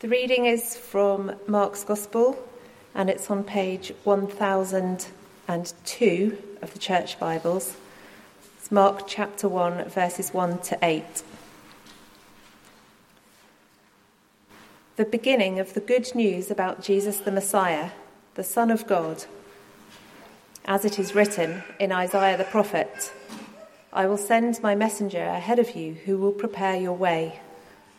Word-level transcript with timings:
The 0.00 0.10
reading 0.10 0.44
is 0.44 0.76
from 0.76 1.36
Mark's 1.46 1.82
Gospel 1.82 2.46
and 2.94 3.08
it's 3.08 3.30
on 3.30 3.42
page 3.42 3.94
1002 4.04 6.38
of 6.60 6.74
the 6.74 6.78
Church 6.78 7.18
Bibles. 7.18 7.78
It's 8.58 8.70
Mark 8.70 9.04
chapter 9.06 9.48
1, 9.48 9.88
verses 9.88 10.34
1 10.34 10.58
to 10.58 10.78
8. 10.82 11.22
The 14.96 15.06
beginning 15.06 15.58
of 15.58 15.72
the 15.72 15.80
good 15.80 16.14
news 16.14 16.50
about 16.50 16.82
Jesus 16.82 17.20
the 17.20 17.32
Messiah, 17.32 17.92
the 18.34 18.44
Son 18.44 18.70
of 18.70 18.86
God. 18.86 19.24
As 20.66 20.84
it 20.84 20.98
is 20.98 21.14
written 21.14 21.62
in 21.80 21.90
Isaiah 21.90 22.36
the 22.36 22.44
prophet, 22.44 23.14
I 23.94 24.04
will 24.04 24.18
send 24.18 24.62
my 24.62 24.74
messenger 24.74 25.24
ahead 25.24 25.58
of 25.58 25.74
you 25.74 25.94
who 25.94 26.18
will 26.18 26.32
prepare 26.32 26.76
your 26.76 26.92
way 26.92 27.40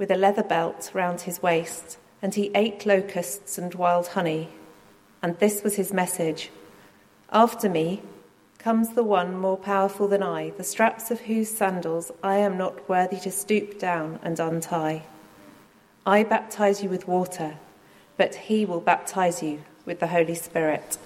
with 0.00 0.10
a 0.10 0.16
leather 0.16 0.42
belt 0.42 0.90
round 0.94 1.20
his 1.20 1.42
waist, 1.42 1.98
and 2.22 2.34
he 2.34 2.50
ate 2.54 2.86
locusts 2.86 3.58
and 3.58 3.74
wild 3.74 4.06
honey. 4.08 4.48
And 5.22 5.38
this 5.38 5.62
was 5.62 5.76
his 5.76 5.92
message 5.92 6.48
After 7.30 7.68
me 7.68 8.00
comes 8.58 8.94
the 8.94 9.04
one 9.04 9.36
more 9.36 9.58
powerful 9.58 10.08
than 10.08 10.22
I, 10.22 10.50
the 10.56 10.64
straps 10.64 11.10
of 11.10 11.20
whose 11.20 11.50
sandals 11.50 12.10
I 12.22 12.36
am 12.36 12.56
not 12.56 12.88
worthy 12.88 13.20
to 13.20 13.30
stoop 13.30 13.78
down 13.78 14.18
and 14.22 14.40
untie. 14.40 15.02
I 16.06 16.22
baptize 16.22 16.82
you 16.82 16.88
with 16.88 17.06
water, 17.06 17.58
but 18.16 18.34
he 18.34 18.64
will 18.64 18.80
baptize 18.80 19.42
you 19.42 19.64
with 19.84 20.00
the 20.00 20.06
Holy 20.06 20.34
Spirit. 20.34 20.96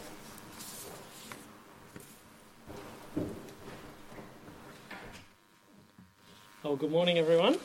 Well, 6.62 6.77
good 6.77 6.92
morning, 6.92 7.18
everyone. 7.18 7.58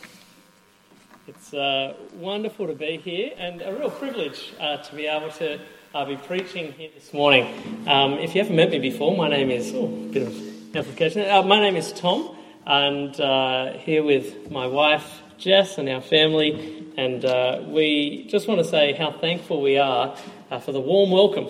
It's 1.29 1.53
uh, 1.53 1.93
wonderful 2.15 2.65
to 2.65 2.73
be 2.73 2.97
here 2.97 3.33
and 3.37 3.61
a 3.61 3.71
real 3.71 3.91
privilege 3.91 4.51
uh, 4.59 4.77
to 4.77 4.95
be 4.95 5.05
able 5.05 5.29
to 5.33 5.59
uh, 5.93 6.03
be 6.03 6.17
preaching 6.17 6.71
here 6.71 6.89
this 6.95 7.13
morning. 7.13 7.85
Um, 7.87 8.13
if 8.13 8.33
you 8.33 8.41
haven't 8.41 8.55
met 8.55 8.71
me 8.71 8.79
before, 8.79 9.15
my 9.15 9.29
name 9.29 9.51
is, 9.51 9.71
oh, 9.75 9.85
a 9.85 10.11
bit 10.11 10.23
of 10.23 10.35
amplification. 10.75 11.29
Uh, 11.29 11.43
my 11.43 11.59
name 11.59 11.75
is 11.75 11.93
Tom, 11.93 12.35
and 12.65 13.21
uh, 13.21 13.73
here 13.73 14.01
with 14.01 14.49
my 14.49 14.65
wife 14.65 15.21
Jess 15.37 15.77
and 15.77 15.87
our 15.87 16.01
family, 16.01 16.83
and 16.97 17.23
uh, 17.23 17.61
we 17.67 18.25
just 18.27 18.47
want 18.47 18.61
to 18.61 18.65
say 18.65 18.93
how 18.93 19.11
thankful 19.11 19.61
we 19.61 19.77
are 19.77 20.17
for 20.61 20.71
the 20.71 20.81
warm 20.81 21.11
welcome 21.11 21.47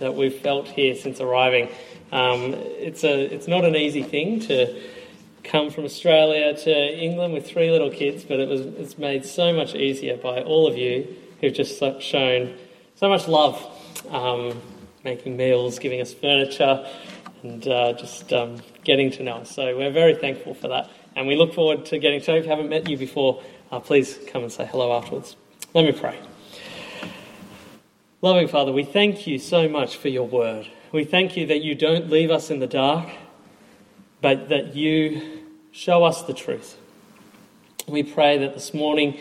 that 0.00 0.16
we've 0.16 0.34
felt 0.34 0.66
here 0.66 0.96
since 0.96 1.20
arriving. 1.20 1.68
Um, 2.10 2.54
it's, 2.54 3.04
a, 3.04 3.32
it's 3.32 3.46
not 3.46 3.64
an 3.64 3.76
easy 3.76 4.02
thing 4.02 4.40
to 4.40 4.82
come 5.44 5.70
from 5.70 5.84
Australia 5.84 6.56
to 6.56 6.72
England 6.72 7.34
with 7.34 7.46
three 7.46 7.70
little 7.70 7.90
kids, 7.90 8.24
but 8.24 8.40
it 8.40 8.48
was 8.48 8.60
it's 8.60 8.98
made 8.98 9.24
so 9.24 9.52
much 9.52 9.74
easier 9.74 10.16
by 10.16 10.42
all 10.42 10.66
of 10.66 10.76
you 10.76 11.16
who've 11.40 11.52
just 11.52 11.82
shown 12.00 12.56
so 12.94 13.08
much 13.08 13.26
love, 13.26 13.60
um, 14.10 14.60
making 15.04 15.36
meals, 15.36 15.78
giving 15.78 16.00
us 16.00 16.14
furniture, 16.14 16.86
and 17.42 17.66
uh, 17.66 17.92
just 17.94 18.32
um, 18.32 18.62
getting 18.84 19.10
to 19.10 19.22
know 19.22 19.38
us. 19.38 19.50
So 19.50 19.76
we're 19.76 19.90
very 19.90 20.14
thankful 20.14 20.54
for 20.54 20.68
that, 20.68 20.90
and 21.16 21.26
we 21.26 21.36
look 21.36 21.54
forward 21.54 21.84
to 21.86 21.98
getting 21.98 22.20
to 22.22 22.32
know. 22.32 22.36
If 22.38 22.44
you 22.44 22.50
haven't 22.50 22.68
met 22.68 22.88
you 22.88 22.96
before, 22.96 23.42
uh, 23.70 23.80
please 23.80 24.18
come 24.28 24.42
and 24.42 24.52
say 24.52 24.66
hello 24.66 24.92
afterwards. 24.92 25.36
Let 25.74 25.84
me 25.84 25.92
pray. 25.92 26.18
Loving 28.20 28.46
Father, 28.46 28.70
we 28.70 28.84
thank 28.84 29.26
you 29.26 29.38
so 29.38 29.68
much 29.68 29.96
for 29.96 30.08
your 30.08 30.28
word. 30.28 30.68
We 30.92 31.04
thank 31.04 31.36
you 31.36 31.46
that 31.46 31.62
you 31.62 31.74
don't 31.74 32.08
leave 32.08 32.30
us 32.30 32.50
in 32.50 32.60
the 32.60 32.66
dark 32.68 33.08
but 34.22 34.48
that 34.48 34.74
you 34.74 35.20
show 35.72 36.04
us 36.04 36.22
the 36.22 36.32
truth. 36.32 36.78
We 37.88 38.04
pray 38.04 38.38
that 38.38 38.54
this 38.54 38.72
morning 38.72 39.18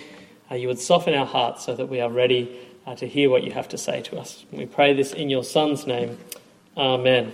uh, 0.50 0.56
you 0.56 0.67
would 0.67 0.79
soften 0.79 1.16
our 1.16 1.25
hearts 1.25 1.66
so 1.66 1.75
that 1.75 1.88
we 1.88 2.00
are 2.00 2.09
ready 2.09 2.57
uh, 2.85 2.95
to 2.95 3.07
hear 3.07 3.29
what 3.29 3.44
you 3.44 3.51
have 3.51 3.67
to 3.69 3.78
say 3.78 4.01
to 4.03 4.19
us. 4.19 4.45
We 4.51 4.67
pray 4.67 4.94
this 4.94 5.11
in 5.11 5.29
your 5.29 5.44
Son's 5.44 5.88
name. 5.88 6.19
Amen. 6.78 7.34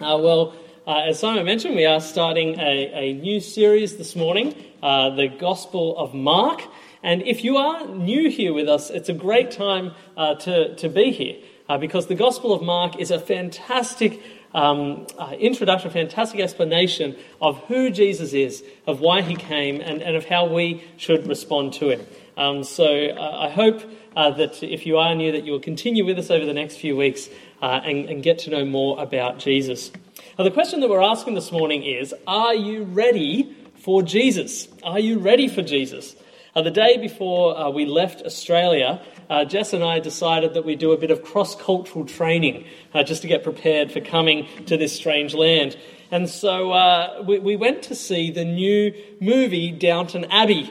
Uh, 0.00 0.18
well, 0.20 0.54
uh, 0.86 1.04
as 1.08 1.18
Simon 1.18 1.46
mentioned, 1.46 1.76
we 1.76 1.86
are 1.86 2.00
starting 2.00 2.60
a, 2.60 2.90
a 2.92 3.12
new 3.14 3.40
series 3.40 3.96
this 3.96 4.14
morning, 4.14 4.54
uh, 4.82 5.10
the 5.10 5.28
Gospel 5.28 5.96
of 5.96 6.12
Mark. 6.12 6.62
And 7.02 7.22
if 7.22 7.42
you 7.42 7.56
are 7.56 7.86
new 7.86 8.28
here 8.28 8.52
with 8.52 8.68
us, 8.68 8.90
it's 8.90 9.08
a 9.08 9.14
great 9.14 9.50
time 9.50 9.92
uh, 10.16 10.34
to, 10.36 10.74
to 10.76 10.88
be 10.90 11.10
here 11.10 11.36
because 11.80 12.08
the 12.08 12.14
Gospel 12.14 12.52
of 12.52 12.60
Mark 12.60 13.00
is 13.00 13.10
a 13.10 13.18
fantastic 13.18 14.20
um, 14.54 15.06
uh, 15.18 15.34
introduction, 15.38 15.90
fantastic 15.90 16.40
explanation 16.40 17.16
of 17.42 17.58
who 17.64 17.90
Jesus 17.90 18.32
is, 18.32 18.64
of 18.86 19.00
why 19.00 19.20
he 19.22 19.34
came, 19.34 19.80
and, 19.80 20.00
and 20.00 20.16
of 20.16 20.24
how 20.24 20.46
we 20.46 20.84
should 20.96 21.26
respond 21.26 21.74
to 21.74 21.90
him. 21.90 22.06
Um, 22.36 22.64
so 22.64 22.84
uh, 22.84 23.38
I 23.40 23.50
hope 23.50 23.82
uh, 24.16 24.30
that 24.30 24.62
if 24.62 24.86
you 24.86 24.98
are 24.98 25.14
new, 25.14 25.32
that 25.32 25.44
you 25.44 25.52
will 25.52 25.60
continue 25.60 26.04
with 26.04 26.18
us 26.18 26.30
over 26.30 26.46
the 26.46 26.54
next 26.54 26.76
few 26.76 26.96
weeks 26.96 27.28
uh, 27.60 27.80
and, 27.84 28.08
and, 28.08 28.22
get 28.22 28.38
to 28.40 28.50
know 28.50 28.64
more 28.64 29.00
about 29.00 29.38
Jesus. 29.38 29.90
Now, 30.38 30.44
the 30.44 30.50
question 30.50 30.80
that 30.80 30.88
we're 30.88 31.02
asking 31.02 31.34
this 31.34 31.50
morning 31.50 31.82
is 31.84 32.14
Are 32.26 32.54
you 32.54 32.84
ready 32.84 33.54
for 33.76 34.02
Jesus? 34.02 34.68
Are 34.82 34.98
you 34.98 35.18
ready 35.18 35.48
for 35.48 35.62
Jesus? 35.62 36.16
Uh, 36.56 36.62
the 36.62 36.70
day 36.70 36.96
before 36.98 37.58
uh, 37.58 37.68
we 37.68 37.84
left 37.84 38.22
Australia, 38.22 39.02
uh, 39.28 39.44
Jess 39.44 39.72
and 39.72 39.82
I 39.82 39.98
decided 39.98 40.54
that 40.54 40.64
we'd 40.64 40.78
do 40.78 40.92
a 40.92 40.96
bit 40.96 41.10
of 41.10 41.24
cross 41.24 41.56
cultural 41.56 42.04
training 42.04 42.64
uh, 42.94 43.02
just 43.02 43.22
to 43.22 43.28
get 43.28 43.42
prepared 43.42 43.90
for 43.90 44.00
coming 44.00 44.46
to 44.66 44.76
this 44.76 44.94
strange 44.94 45.34
land. 45.34 45.76
And 46.12 46.30
so 46.30 46.70
uh, 46.70 47.24
we, 47.26 47.40
we, 47.40 47.56
went 47.56 47.82
to 47.84 47.96
see 47.96 48.30
the 48.30 48.44
new 48.44 48.94
movie 49.20 49.72
Downton 49.72 50.26
Abbey. 50.26 50.70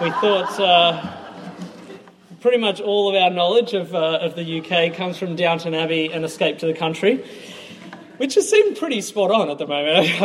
We 0.00 0.10
thought 0.10 0.58
uh, 0.58 1.16
pretty 2.40 2.56
much 2.56 2.80
all 2.80 3.14
of 3.14 3.22
our 3.22 3.28
knowledge 3.28 3.74
of, 3.74 3.94
of 3.94 4.36
the 4.36 4.60
UK 4.60 4.94
comes 4.94 5.18
from 5.18 5.36
Downton 5.36 5.74
Abbey 5.74 6.10
and 6.10 6.24
Escape 6.24 6.60
to 6.60 6.66
the 6.66 6.72
Country, 6.72 7.22
which 8.16 8.36
has 8.36 8.48
seemed 8.48 8.78
pretty 8.78 9.02
spot 9.02 9.30
on 9.30 9.50
at 9.50 9.58
the 9.58 9.66
moment. 9.66 10.08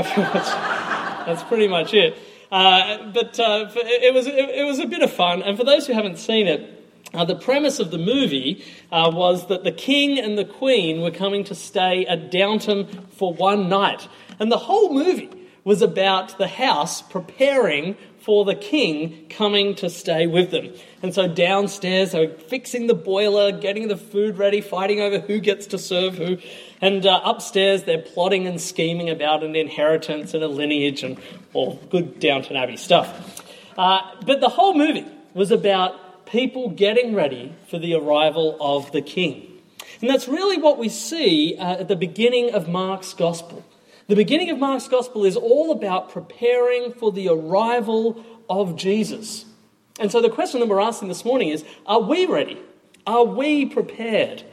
that's 1.25 1.43
pretty 1.43 1.67
much 1.67 1.93
it. 1.93 2.17
Uh, 2.53 3.09
but 3.11 3.39
uh, 3.39 3.67
it, 3.75 4.13
was, 4.13 4.27
it, 4.27 4.63
was 4.63 4.77
a 4.77 4.85
bit 4.85 5.01
of 5.01 5.11
fun. 5.11 5.41
And 5.41 5.57
for 5.57 5.63
those 5.63 5.87
who 5.87 5.93
haven't 5.93 6.19
seen 6.19 6.45
it, 6.45 6.87
uh, 7.11 7.25
the 7.25 7.33
premise 7.35 7.79
of 7.79 7.89
the 7.89 7.97
movie 7.97 8.63
uh, 8.91 9.09
was 9.11 9.47
that 9.47 9.63
the 9.63 9.71
king 9.71 10.19
and 10.19 10.37
the 10.37 10.45
queen 10.45 11.01
were 11.01 11.09
coming 11.09 11.43
to 11.45 11.55
stay 11.55 12.05
at 12.05 12.29
Downton 12.29 13.07
for 13.17 13.33
one 13.33 13.69
night. 13.69 14.07
And 14.39 14.51
the 14.51 14.59
whole 14.59 14.93
movie 14.93 15.31
was 15.63 15.81
about 15.81 16.37
the 16.37 16.47
house 16.47 17.01
preparing 17.01 17.95
for 18.19 18.45
the 18.45 18.55
king 18.55 19.25
coming 19.29 19.75
to 19.75 19.89
stay 19.89 20.27
with 20.27 20.51
them. 20.51 20.73
And 21.01 21.13
so 21.13 21.27
downstairs, 21.27 22.11
they're 22.11 22.29
fixing 22.29 22.87
the 22.87 22.93
boiler, 22.93 23.51
getting 23.51 23.89
the 23.89 23.97
food 23.97 24.37
ready, 24.37 24.61
fighting 24.61 25.01
over 25.01 25.19
who 25.19 25.39
gets 25.39 25.67
to 25.67 25.77
serve 25.77 26.17
who. 26.17 26.37
And 26.79 27.05
uh, 27.05 27.21
upstairs, 27.23 27.83
they're 27.83 28.01
plotting 28.01 28.47
and 28.47 28.61
scheming 28.61 29.09
about 29.09 29.43
an 29.43 29.55
inheritance 29.55 30.33
and 30.33 30.43
a 30.43 30.47
lineage 30.47 31.03
and 31.03 31.17
all 31.53 31.75
good 31.89 32.19
Downton 32.19 32.55
Abbey 32.55 32.77
stuff. 32.77 33.41
Uh, 33.77 34.01
but 34.25 34.39
the 34.39 34.49
whole 34.49 34.73
movie 34.73 35.05
was 35.33 35.51
about 35.51 36.25
people 36.25 36.69
getting 36.69 37.13
ready 37.13 37.53
for 37.69 37.77
the 37.77 37.93
arrival 37.95 38.57
of 38.61 38.91
the 38.91 39.01
king. 39.01 39.49
And 39.99 40.09
that's 40.09 40.27
really 40.27 40.57
what 40.57 40.77
we 40.77 40.89
see 40.89 41.57
uh, 41.57 41.79
at 41.79 41.87
the 41.87 41.95
beginning 41.95 42.53
of 42.53 42.67
Mark's 42.67 43.13
gospel. 43.13 43.65
The 44.07 44.15
beginning 44.15 44.49
of 44.49 44.59
Mark's 44.59 44.87
gospel 44.87 45.25
is 45.25 45.37
all 45.37 45.71
about 45.71 46.09
preparing 46.09 46.93
for 46.93 47.11
the 47.11 47.29
arrival 47.29 48.23
of 48.49 48.75
Jesus. 48.75 49.45
And 49.99 50.11
so 50.11 50.21
the 50.21 50.29
question 50.29 50.59
that 50.59 50.69
we're 50.69 50.79
asking 50.79 51.07
this 51.07 51.25
morning 51.25 51.49
is 51.49 51.63
Are 51.85 52.01
we 52.01 52.25
ready? 52.25 52.59
Are 53.07 53.23
we 53.23 53.65
prepared? 53.65 54.43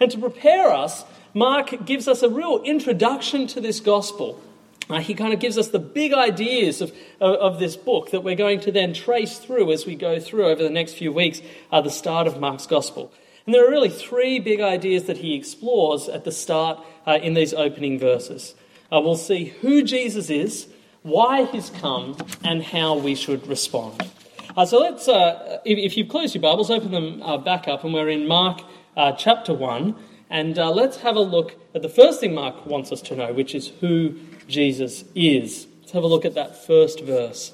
And 0.00 0.10
to 0.10 0.18
prepare 0.18 0.72
us, 0.72 1.04
Mark 1.34 1.84
gives 1.84 2.08
us 2.08 2.22
a 2.22 2.30
real 2.30 2.62
introduction 2.62 3.46
to 3.48 3.60
this 3.60 3.80
gospel 3.80 4.40
uh, 4.88 5.00
he 5.00 5.14
kind 5.14 5.32
of 5.32 5.40
gives 5.40 5.58
us 5.58 5.68
the 5.68 5.80
big 5.80 6.12
ideas 6.12 6.80
of, 6.80 6.92
of, 7.20 7.34
of, 7.34 7.58
this 7.58 7.76
book 7.76 8.12
that 8.12 8.22
we're 8.22 8.36
going 8.36 8.60
to 8.60 8.70
then 8.70 8.94
trace 8.94 9.38
through 9.38 9.72
as 9.72 9.84
we 9.84 9.96
go 9.96 10.20
through 10.20 10.46
over 10.46 10.62
the 10.62 10.70
next 10.70 10.94
few 10.94 11.12
weeks, 11.12 11.42
uh, 11.72 11.80
the 11.80 11.90
start 11.90 12.28
of 12.28 12.38
Mark's 12.38 12.66
Gospel. 12.66 13.12
And 13.44 13.54
there 13.54 13.66
are 13.66 13.70
really 13.70 13.90
three 13.90 14.38
big 14.38 14.60
ideas 14.60 15.04
that 15.04 15.18
he 15.18 15.34
explores 15.34 16.08
at 16.08 16.24
the 16.24 16.30
start 16.30 16.84
uh, 17.04 17.18
in 17.20 17.34
these 17.34 17.52
opening 17.52 17.98
verses. 17.98 18.54
Uh, 18.92 19.00
we'll 19.00 19.16
see 19.16 19.46
who 19.60 19.82
Jesus 19.82 20.30
is, 20.30 20.68
why 21.02 21.44
he's 21.44 21.70
come, 21.70 22.16
and 22.44 22.62
how 22.62 22.96
we 22.96 23.14
should 23.14 23.46
respond. 23.46 24.10
Uh, 24.56 24.64
so 24.64 24.78
let's, 24.78 25.08
uh, 25.08 25.58
if, 25.64 25.78
if 25.78 25.96
you've 25.96 26.08
closed 26.08 26.34
your 26.34 26.42
Bibles, 26.42 26.70
open 26.70 26.90
them 26.90 27.22
uh, 27.22 27.36
back 27.36 27.68
up, 27.68 27.84
and 27.84 27.92
we're 27.92 28.08
in 28.08 28.26
Mark 28.26 28.62
uh, 28.96 29.12
chapter 29.12 29.52
1. 29.52 29.94
And 30.30 30.58
uh, 30.58 30.70
let's 30.70 30.98
have 30.98 31.16
a 31.16 31.20
look 31.20 31.54
at 31.74 31.82
the 31.82 31.88
first 31.88 32.20
thing 32.20 32.34
Mark 32.34 32.66
wants 32.66 32.90
us 32.90 33.00
to 33.02 33.16
know, 33.16 33.32
which 33.32 33.54
is 33.54 33.68
who 33.80 34.16
Jesus 34.48 35.04
is. 35.14 35.66
Let's 35.80 35.92
have 35.92 36.02
a 36.02 36.08
look 36.08 36.24
at 36.24 36.34
that 36.34 36.66
first 36.66 37.00
verse. 37.00 37.52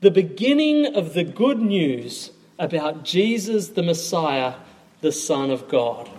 The 0.00 0.10
beginning 0.10 0.94
of 0.94 1.14
the 1.14 1.24
good 1.24 1.60
news 1.60 2.30
about 2.58 3.04
Jesus 3.04 3.68
the 3.68 3.82
Messiah, 3.82 4.54
the 5.00 5.12
Son 5.12 5.50
of 5.50 5.68
God. 5.68 6.10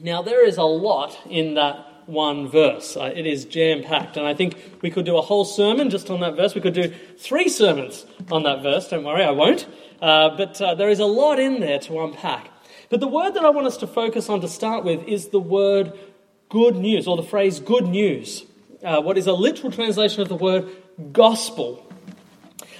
Now, 0.00 0.22
there 0.22 0.46
is 0.46 0.56
a 0.56 0.64
lot 0.64 1.18
in 1.28 1.54
that 1.54 1.86
one 2.06 2.48
verse. 2.48 2.96
Uh, 2.96 3.12
it 3.14 3.26
is 3.26 3.44
jam 3.44 3.82
packed, 3.82 4.16
and 4.16 4.26
I 4.26 4.34
think 4.34 4.56
we 4.82 4.90
could 4.90 5.04
do 5.04 5.16
a 5.16 5.22
whole 5.22 5.44
sermon 5.44 5.90
just 5.90 6.10
on 6.10 6.20
that 6.20 6.36
verse. 6.36 6.54
We 6.54 6.60
could 6.60 6.74
do 6.74 6.92
three 7.18 7.48
sermons 7.48 8.06
on 8.30 8.42
that 8.44 8.62
verse. 8.62 8.88
Don't 8.88 9.04
worry, 9.04 9.24
I 9.24 9.30
won't. 9.30 9.66
Uh, 10.00 10.36
but 10.36 10.60
uh, 10.60 10.74
there 10.74 10.88
is 10.88 10.98
a 10.98 11.06
lot 11.06 11.38
in 11.38 11.60
there 11.60 11.78
to 11.80 12.00
unpack. 12.00 12.50
But 12.90 13.00
the 13.00 13.08
word 13.08 13.34
that 13.34 13.44
I 13.44 13.50
want 13.50 13.66
us 13.66 13.78
to 13.78 13.86
focus 13.86 14.28
on 14.28 14.40
to 14.42 14.48
start 14.48 14.84
with 14.84 15.06
is 15.08 15.28
the 15.28 15.40
word 15.40 15.92
good 16.48 16.76
news, 16.76 17.06
or 17.06 17.16
the 17.16 17.22
phrase 17.22 17.58
good 17.58 17.86
news, 17.86 18.44
uh, 18.84 19.00
what 19.00 19.18
is 19.18 19.26
a 19.26 19.32
literal 19.32 19.72
translation 19.72 20.22
of 20.22 20.28
the 20.28 20.36
word 20.36 20.68
gospel. 21.12 21.90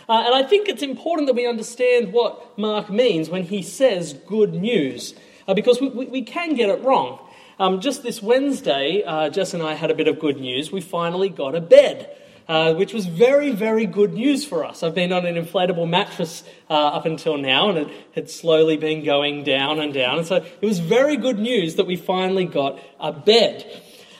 Uh, 0.08 0.22
and 0.26 0.34
I 0.34 0.42
think 0.42 0.68
it's 0.68 0.82
important 0.82 1.26
that 1.28 1.34
we 1.34 1.46
understand 1.46 2.12
what 2.12 2.58
Mark 2.58 2.90
means 2.90 3.30
when 3.30 3.42
he 3.42 3.62
says 3.62 4.12
good 4.12 4.52
news, 4.52 5.14
uh, 5.48 5.54
because 5.54 5.80
we, 5.80 5.88
we, 5.88 6.06
we, 6.06 6.22
can 6.22 6.54
get 6.54 6.68
it 6.68 6.82
wrong. 6.82 7.23
Um, 7.58 7.80
just 7.80 8.02
this 8.02 8.22
Wednesday, 8.22 9.02
uh, 9.04 9.30
Jess 9.30 9.54
and 9.54 9.62
I 9.62 9.74
had 9.74 9.90
a 9.90 9.94
bit 9.94 10.08
of 10.08 10.18
good 10.18 10.38
news. 10.38 10.72
We 10.72 10.80
finally 10.80 11.28
got 11.28 11.54
a 11.54 11.60
bed. 11.60 12.10
Uh, 12.46 12.74
which 12.74 12.92
was 12.92 13.06
very, 13.06 13.52
very 13.52 13.86
good 13.86 14.12
news 14.12 14.44
for 14.44 14.66
us. 14.66 14.82
I've 14.82 14.94
been 14.94 15.14
on 15.14 15.24
an 15.24 15.34
inflatable 15.34 15.88
mattress 15.88 16.44
uh, 16.68 16.74
up 16.74 17.06
until 17.06 17.38
now, 17.38 17.70
and 17.70 17.78
it 17.78 17.88
had 18.14 18.28
slowly 18.28 18.76
been 18.76 19.02
going 19.02 19.44
down 19.44 19.80
and 19.80 19.94
down. 19.94 20.18
And 20.18 20.26
so 20.26 20.36
it 20.60 20.66
was 20.66 20.78
very 20.78 21.16
good 21.16 21.38
news 21.38 21.76
that 21.76 21.86
we 21.86 21.96
finally 21.96 22.44
got 22.44 22.78
a 23.00 23.12
bed. 23.12 23.64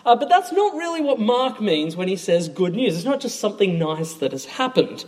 Uh, 0.07 0.17
but 0.17 0.31
that's 0.31 0.53
not 0.53 0.75
really 0.75 1.03
what 1.03 1.21
Mark 1.21 1.61
means 1.61 1.97
when 1.97 2.09
he 2.09 2.17
says 2.17 2.49
good 2.49 2.73
news. 2.73 2.97
It's 2.97 3.05
not 3.05 3.21
just 3.21 3.41
something 3.41 3.79
nice 3.79 4.15
that 4.15 4.33
has 4.33 4.47
happened. 4.47 5.05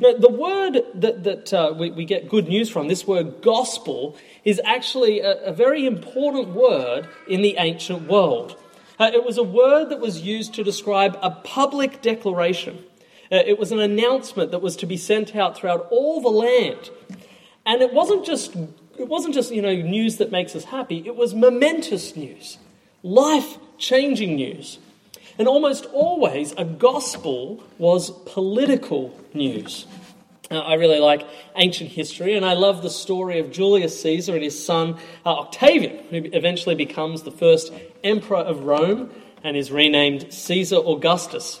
Now, 0.00 0.12
the 0.14 0.28
word 0.28 0.82
that, 0.94 1.24
that 1.24 1.52
uh, 1.52 1.74
we, 1.76 1.90
we, 1.90 2.04
get 2.04 2.28
good 2.28 2.48
news 2.48 2.68
from, 2.68 2.88
this 2.88 3.06
word 3.06 3.42
gospel, 3.42 4.16
is 4.44 4.60
actually 4.64 5.20
a, 5.20 5.44
a 5.44 5.52
very 5.52 5.86
important 5.86 6.48
word 6.48 7.08
in 7.28 7.42
the 7.42 7.56
ancient 7.58 8.08
world. 8.08 8.56
Uh, 8.98 9.10
it 9.12 9.24
was 9.24 9.38
a 9.38 9.42
word 9.42 9.90
that 9.90 10.00
was 10.00 10.20
used 10.20 10.54
to 10.54 10.64
describe 10.64 11.18
a 11.22 11.30
public 11.30 12.02
declaration. 12.02 12.84
Uh, 13.30 13.36
it 13.46 13.58
was 13.58 13.72
an 13.72 13.80
announcement 13.80 14.50
that 14.50 14.60
was 14.60 14.76
to 14.76 14.86
be 14.86 14.96
sent 14.96 15.34
out 15.36 15.56
throughout 15.56 15.86
all 15.90 16.20
the 16.20 16.28
land. 16.28 16.90
And 17.64 17.80
it 17.80 17.92
wasn't 17.92 18.26
just 18.26 18.56
it 18.98 19.08
wasn't 19.08 19.34
just, 19.34 19.52
you 19.52 19.62
know, 19.62 19.74
news 19.74 20.18
that 20.18 20.30
makes 20.30 20.54
us 20.54 20.64
happy, 20.64 21.02
it 21.04 21.16
was 21.16 21.34
momentous 21.34 22.16
news, 22.16 22.58
life-changing 23.02 24.36
news. 24.36 24.78
And 25.38 25.48
almost 25.48 25.86
always 25.86 26.52
a 26.52 26.64
gospel 26.64 27.62
was 27.78 28.10
political 28.26 29.18
news. 29.32 29.86
Uh, 30.50 30.58
I 30.58 30.74
really 30.74 31.00
like 31.00 31.26
ancient 31.56 31.90
history, 31.90 32.36
and 32.36 32.44
I 32.44 32.52
love 32.52 32.82
the 32.82 32.90
story 32.90 33.40
of 33.40 33.50
Julius 33.50 34.00
Caesar 34.02 34.34
and 34.34 34.44
his 34.44 34.64
son 34.64 34.98
uh, 35.24 35.30
Octavian, 35.30 36.04
who 36.10 36.22
eventually 36.32 36.74
becomes 36.74 37.22
the 37.22 37.30
first 37.30 37.72
emperor 38.04 38.38
of 38.38 38.64
Rome 38.64 39.10
and 39.42 39.56
is 39.56 39.72
renamed 39.72 40.32
Caesar 40.32 40.76
Augustus. 40.76 41.60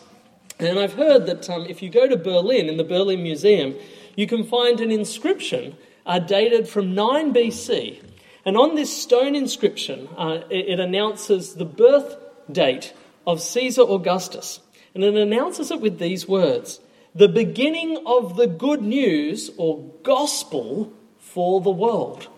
And 0.58 0.78
I've 0.78 0.94
heard 0.94 1.26
that 1.26 1.50
um, 1.50 1.66
if 1.66 1.82
you 1.82 1.90
go 1.90 2.06
to 2.06 2.16
Berlin, 2.16 2.68
in 2.68 2.76
the 2.76 2.84
Berlin 2.84 3.22
Museum, 3.22 3.74
you 4.16 4.26
can 4.26 4.44
find 4.44 4.80
an 4.80 4.92
inscription 4.92 5.76
uh, 6.06 6.18
dated 6.20 6.68
from 6.68 6.94
9 6.94 7.34
BC. 7.34 8.02
And 8.44 8.56
on 8.56 8.74
this 8.74 8.94
stone 8.94 9.34
inscription, 9.34 10.08
uh, 10.16 10.42
it, 10.50 10.68
it 10.68 10.80
announces 10.80 11.54
the 11.54 11.64
birth 11.64 12.16
date 12.52 12.92
of 13.26 13.40
Caesar 13.40 13.82
Augustus. 13.82 14.60
And 14.94 15.02
it 15.02 15.14
announces 15.14 15.70
it 15.70 15.80
with 15.80 15.98
these 15.98 16.28
words 16.28 16.80
the 17.14 17.28
beginning 17.28 18.02
of 18.06 18.36
the 18.36 18.46
good 18.46 18.82
news 18.82 19.50
or 19.56 19.88
gospel 20.02 20.92
for 21.18 21.60
the 21.60 21.70
world. 21.70 22.28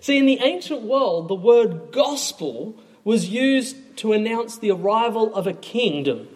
See, 0.00 0.16
in 0.16 0.26
the 0.26 0.40
ancient 0.40 0.82
world, 0.82 1.28
the 1.28 1.34
word 1.34 1.92
gospel 1.92 2.76
was 3.04 3.28
used 3.28 3.96
to 3.98 4.12
announce 4.12 4.58
the 4.58 4.70
arrival 4.70 5.34
of 5.34 5.46
a 5.46 5.52
kingdom, 5.52 6.28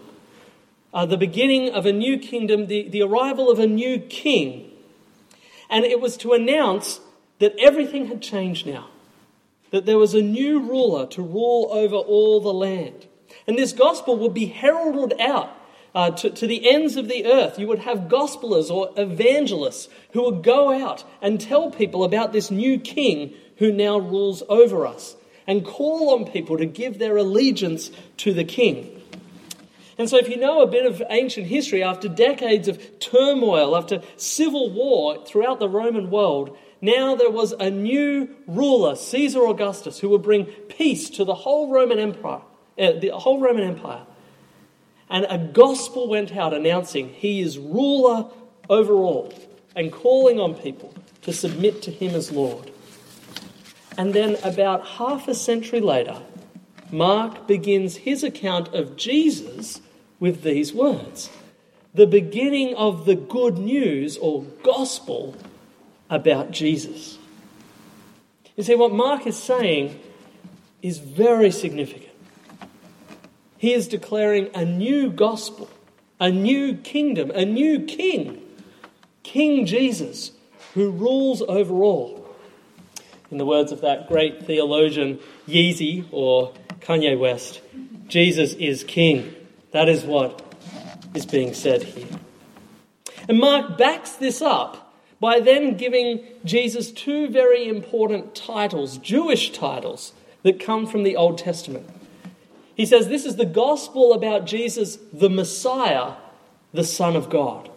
uh, 0.92 1.06
the 1.06 1.16
beginning 1.16 1.70
of 1.70 1.86
a 1.86 1.92
new 1.92 2.18
kingdom, 2.18 2.66
the, 2.66 2.88
the 2.88 3.02
arrival 3.02 3.50
of 3.50 3.58
a 3.58 3.66
new 3.66 3.98
king. 3.98 4.70
And 5.70 5.84
it 5.84 6.00
was 6.00 6.16
to 6.18 6.32
announce 6.32 7.00
that 7.38 7.54
everything 7.58 8.06
had 8.06 8.20
changed 8.20 8.66
now, 8.66 8.89
that 9.70 9.87
there 9.87 9.99
was 9.99 10.14
a 10.14 10.22
new 10.22 10.61
ruler 10.61 11.06
to 11.06 11.22
rule 11.22 11.69
over 11.70 11.96
all 11.96 12.40
the 12.40 12.52
land. 12.52 13.06
And 13.46 13.58
this 13.58 13.72
gospel 13.72 14.17
would 14.19 14.34
be 14.34 14.46
heralded 14.46 15.20
out 15.20 15.50
uh, 15.94 16.11
to, 16.11 16.31
to 16.31 16.46
the 16.46 16.70
ends 16.70 16.96
of 16.96 17.08
the 17.08 17.26
earth. 17.26 17.58
You 17.58 17.67
would 17.69 17.81
have 17.81 18.08
gospelers 18.08 18.70
or 18.70 18.90
evangelists 18.96 19.88
who 20.12 20.25
would 20.25 20.43
go 20.43 20.72
out 20.72 21.05
and 21.20 21.40
tell 21.40 21.70
people 21.70 22.05
about 22.05 22.32
this 22.32 22.50
new 22.50 22.78
king 22.78 23.34
who 23.56 23.72
now 23.72 23.99
rules 23.99 24.43
over 24.49 24.87
us 24.87 25.17
and 25.46 25.64
call 25.64 26.11
on 26.11 26.31
people 26.31 26.58
to 26.58 26.67
give 26.67 26.99
their 26.99 27.17
allegiance 27.17 27.90
to 28.19 28.32
the 28.32 28.44
king. 28.44 29.00
And 29.99 30.08
so, 30.08 30.17
if 30.17 30.31
you 30.31 30.38
know 30.38 30.62
a 30.62 30.67
bit 30.67 30.87
of 30.87 31.02
ancient 31.11 31.49
history, 31.49 31.82
after 31.82 32.08
decades 32.08 32.69
of 32.69 33.00
turmoil, 33.00 33.76
after 33.76 34.00
civil 34.17 34.70
war 34.70 35.22
throughout 35.26 35.58
the 35.58 35.69
Roman 35.69 36.11
world, 36.11 36.56
now 36.81 37.15
there 37.15 37.31
was 37.31 37.53
a 37.53 37.71
new 37.71 38.29
ruler, 38.47 38.97
Caesar 38.97 39.47
Augustus, 39.47 39.99
who 39.99 40.09
would 40.11 40.23
bring 40.23 40.47
peace 40.47 41.11
to 41.11 41.25
the 41.25 41.35
whole 41.35 41.71
Roman 41.71 41.99
Empire, 41.99 42.41
uh, 42.79 42.93
the 42.93 43.11
whole 43.11 43.41
Roman 43.41 43.65
Empire. 43.65 44.06
And 45.09 45.27
a 45.29 45.38
gospel 45.38 46.09
went 46.09 46.37
out 46.37 46.55
announcing 46.55 47.09
he 47.11 47.41
is 47.41 47.59
ruler 47.59 48.31
over 48.69 48.94
all 48.94 49.35
and 49.75 49.93
calling 49.93 50.38
on 50.41 50.55
people 50.55 50.94
to 51.23 51.32
submit 51.32 51.82
to 51.82 51.91
him 51.91 52.15
as 52.15 52.31
Lord. 52.31 52.71
And 53.99 54.15
then, 54.15 54.37
about 54.43 54.87
half 54.87 55.29
a 55.29 55.35
century 55.35 55.81
later, 55.81 56.23
Mark 56.91 57.47
begins 57.47 57.97
his 57.97 58.25
account 58.25 58.73
of 58.75 58.97
Jesus 58.97 59.81
with 60.19 60.43
these 60.43 60.73
words 60.73 61.31
the 61.93 62.06
beginning 62.06 62.75
of 62.77 63.05
the 63.05 63.17
good 63.17 63.59
news 63.59 64.17
or 64.19 64.44
gospel 64.62 65.35
about 66.10 66.50
Jesus. 66.50 67.17
You 68.56 68.64
see, 68.64 68.74
what 68.74 68.93
Mark 68.93 69.26
is 69.26 69.38
saying 69.38 69.98
is 70.82 70.98
very 70.98 71.50
significant. 71.50 72.10
He 73.56 73.72
is 73.72 73.88
declaring 73.88 74.50
a 74.55 74.64
new 74.64 75.10
gospel, 75.10 75.70
a 76.19 76.31
new 76.31 76.74
kingdom, 76.74 77.31
a 77.31 77.44
new 77.44 77.84
king, 77.84 78.43
King 79.22 79.64
Jesus, 79.67 80.32
who 80.74 80.90
rules 80.90 81.43
over 81.43 81.74
all. 81.82 82.26
In 83.31 83.38
the 83.38 83.46
words 83.46 83.70
of 83.70 83.82
that 83.82 84.08
great 84.08 84.44
theologian 84.44 85.20
Yeezy 85.46 86.05
or 86.10 86.52
Kanye 86.81 87.19
West, 87.19 87.60
Jesus 88.08 88.55
is 88.55 88.82
king. 88.82 89.34
That 89.70 89.88
is 89.88 90.02
what 90.02 90.43
is 91.14 91.26
being 91.26 91.55
said 91.55 91.84
here. 91.84 92.08
And 93.29 93.38
Mark 93.38 93.79
backs 93.79 94.12
this 94.12 94.43
up 94.43 94.90
by 95.20 95.39
then 95.39 95.77
giving 95.77 96.24
Jesus 96.44 96.91
two 96.91 97.29
very 97.29 97.69
important 97.69 98.34
titles, 98.34 98.96
Jewish 98.98 99.53
titles, 99.53 100.12
that 100.43 100.58
come 100.58 100.86
from 100.86 101.03
the 101.03 101.17
Old 101.17 101.36
Testament. 101.36 101.89
He 102.74 102.86
says 102.86 103.08
this 103.08 103.27
is 103.27 103.36
the 103.36 103.44
gospel 103.44 104.15
about 104.15 104.46
Jesus, 104.46 104.98
the 105.12 105.29
Messiah, 105.29 106.15
the 106.72 106.84
Son 106.84 107.15
of 107.15 107.29
God. 107.29 107.70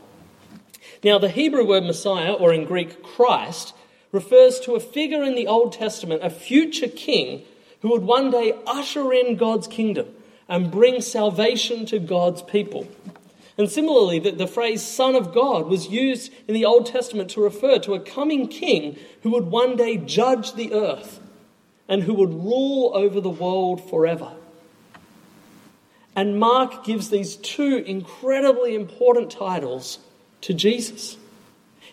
Now, 1.04 1.20
the 1.20 1.30
Hebrew 1.30 1.68
word 1.68 1.84
Messiah, 1.84 2.32
or 2.32 2.54
in 2.54 2.64
Greek 2.64 3.04
Christ, 3.04 3.74
refers 4.14 4.62
to 4.62 4.76
a 4.76 4.80
figure 4.80 5.24
in 5.24 5.36
the 5.36 5.48
Old 5.48 5.74
Testament, 5.74 6.24
a 6.24 6.30
future 6.30 6.88
king 6.88 7.44
who 7.82 7.90
would 7.90 8.04
one 8.04 8.32
day 8.32 8.54
usher 8.66 9.12
in 9.12 9.36
God's 9.36 9.68
kingdom 9.68 10.08
and 10.48 10.72
bring 10.72 11.02
salvation 11.02 11.86
to 11.88 12.00
God's 12.00 12.42
people. 12.42 12.88
And 13.58 13.70
similarly, 13.70 14.20
the, 14.20 14.32
the 14.32 14.48
phrase 14.48 14.82
Son 14.82 15.16
of 15.16 15.34
God 15.34 15.68
was 15.68 15.88
used 15.88 16.34
in 16.48 16.54
the 16.54 16.66
Old 16.66 16.88
Testament 16.88 17.30
to 17.32 17.42
refer 17.42 17.78
to 17.80 17.94
a 17.94 18.00
coming 18.00 18.48
king 18.48 18.98
who 19.22 19.32
would 19.32 19.46
one 19.46 19.76
day 19.76 19.98
judge 19.98 20.54
the 20.54 20.74
earth 20.74 21.20
and 21.88 22.04
who 22.04 22.14
would 22.16 22.34
rule 22.34 22.92
over 22.96 23.22
the 23.22 23.30
world 23.30 23.88
forever. 23.90 24.32
And 26.16 26.40
Mark 26.40 26.84
gives 26.84 27.10
these 27.10 27.36
two 27.36 27.78
incredibly 27.78 28.76
important 28.76 29.32
titles 29.32 30.00
to 30.42 30.54
Jesus. 30.54 31.18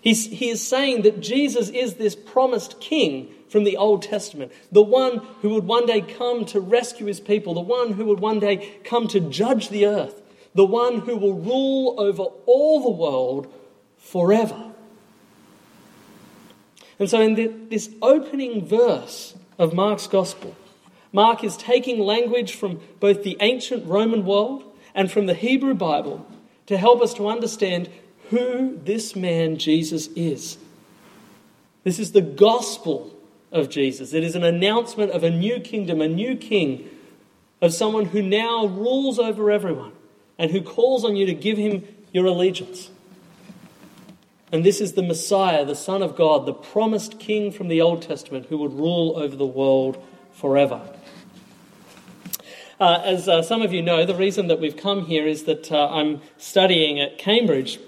He's, 0.01 0.27
he 0.27 0.49
is 0.49 0.67
saying 0.67 1.03
that 1.03 1.21
Jesus 1.21 1.69
is 1.69 1.95
this 1.95 2.15
promised 2.15 2.81
king 2.81 3.35
from 3.49 3.65
the 3.65 3.77
Old 3.77 4.03
Testament, 4.03 4.53
the 4.71 4.83
one 4.83 5.19
who 5.43 5.51
would 5.51 5.65
one 5.65 5.85
day 5.85 6.01
come 6.01 6.45
to 6.47 6.61
rescue 6.61 7.07
his 7.07 7.21
people, 7.21 7.53
the 7.53 7.61
one 7.61 7.93
who 7.93 8.07
would 8.07 8.21
one 8.21 8.39
day 8.39 8.79
come 8.85 9.09
to 9.09 9.21
judge 9.21 9.69
the 9.69 9.87
earth, 9.87 10.23
the 10.55 10.65
one 10.65 11.01
who 11.01 11.17
will 11.17 11.35
rule 11.35 11.95
over 11.99 12.25
all 12.47 12.83
the 12.83 12.91
world 12.91 13.53
forever. 13.99 14.73
And 16.99 17.09
so, 17.09 17.21
in 17.21 17.35
the, 17.35 17.47
this 17.47 17.91
opening 18.03 18.67
verse 18.67 19.35
of 19.59 19.73
Mark's 19.73 20.07
Gospel, 20.07 20.55
Mark 21.13 21.43
is 21.43 21.57
taking 21.57 21.99
language 21.99 22.55
from 22.55 22.81
both 23.01 23.23
the 23.23 23.37
ancient 23.41 23.87
Roman 23.87 24.25
world 24.25 24.65
and 24.95 25.11
from 25.11 25.27
the 25.27 25.35
Hebrew 25.35 25.75
Bible 25.75 26.27
to 26.67 26.77
help 26.77 27.01
us 27.01 27.15
to 27.15 27.29
understand 27.29 27.89
who 28.31 28.79
this 28.85 29.17
man 29.17 29.57
Jesus 29.57 30.09
is. 30.09 30.59
This 31.85 31.99
is 31.99 32.13
the 32.13 32.21
gospel 32.21 33.15
of 33.51 33.71
Jesus. 33.71 34.13
It 34.13 34.23
is 34.23 34.37
an 34.37 34.45
announcement 34.45 35.11
of 35.13 35.25
a 35.25 35.31
new 35.31 35.59
kingdom, 35.59 36.01
a 36.01 36.09
new 36.09 36.37
king, 36.37 36.89
of 37.63 37.73
someone 37.75 38.07
who 38.07 38.23
now 38.23 38.67
rules 38.67 39.19
over 39.19 39.51
everyone 39.51 39.93
and 40.41 40.51
who 40.51 40.63
calls 40.63 41.05
on 41.05 41.17
you 41.17 41.27
to 41.27 41.35
give 41.35 41.59
him 41.59 41.85
your 42.13 42.25
allegiance. 42.25 42.91
And 44.51 44.65
this 44.65 44.81
is 44.81 44.95
the 44.95 45.03
Messiah, 45.03 45.67
the 45.67 45.77
Son 45.77 46.03
of 46.03 46.17
God, 46.17 46.47
the 46.47 46.55
promised 46.55 47.21
King 47.21 47.53
from 47.53 47.69
the 47.69 47.83
Old 47.83 48.01
Testament 48.01 48.47
who 48.47 48.57
would 48.57 48.73
rule 48.73 49.19
over 49.19 49.37
the 49.37 49.47
world 49.47 50.03
forever. 50.33 50.81
Uh, 52.81 53.03
as 53.05 53.29
uh, 53.29 53.43
some 53.43 53.61
of 53.61 53.75
you 53.75 53.83
know, 53.83 54.07
the 54.07 54.15
reason 54.15 54.49
that 54.49 54.59
we've 54.59 54.79
come 54.79 55.05
here 55.05 55.27
is 55.27 55.45
that 55.45 55.71
uh, 55.71 55.91
I'm 55.91 56.23
studying 56.39 56.99
at 56.99 57.19
Cambridge. 57.19 57.79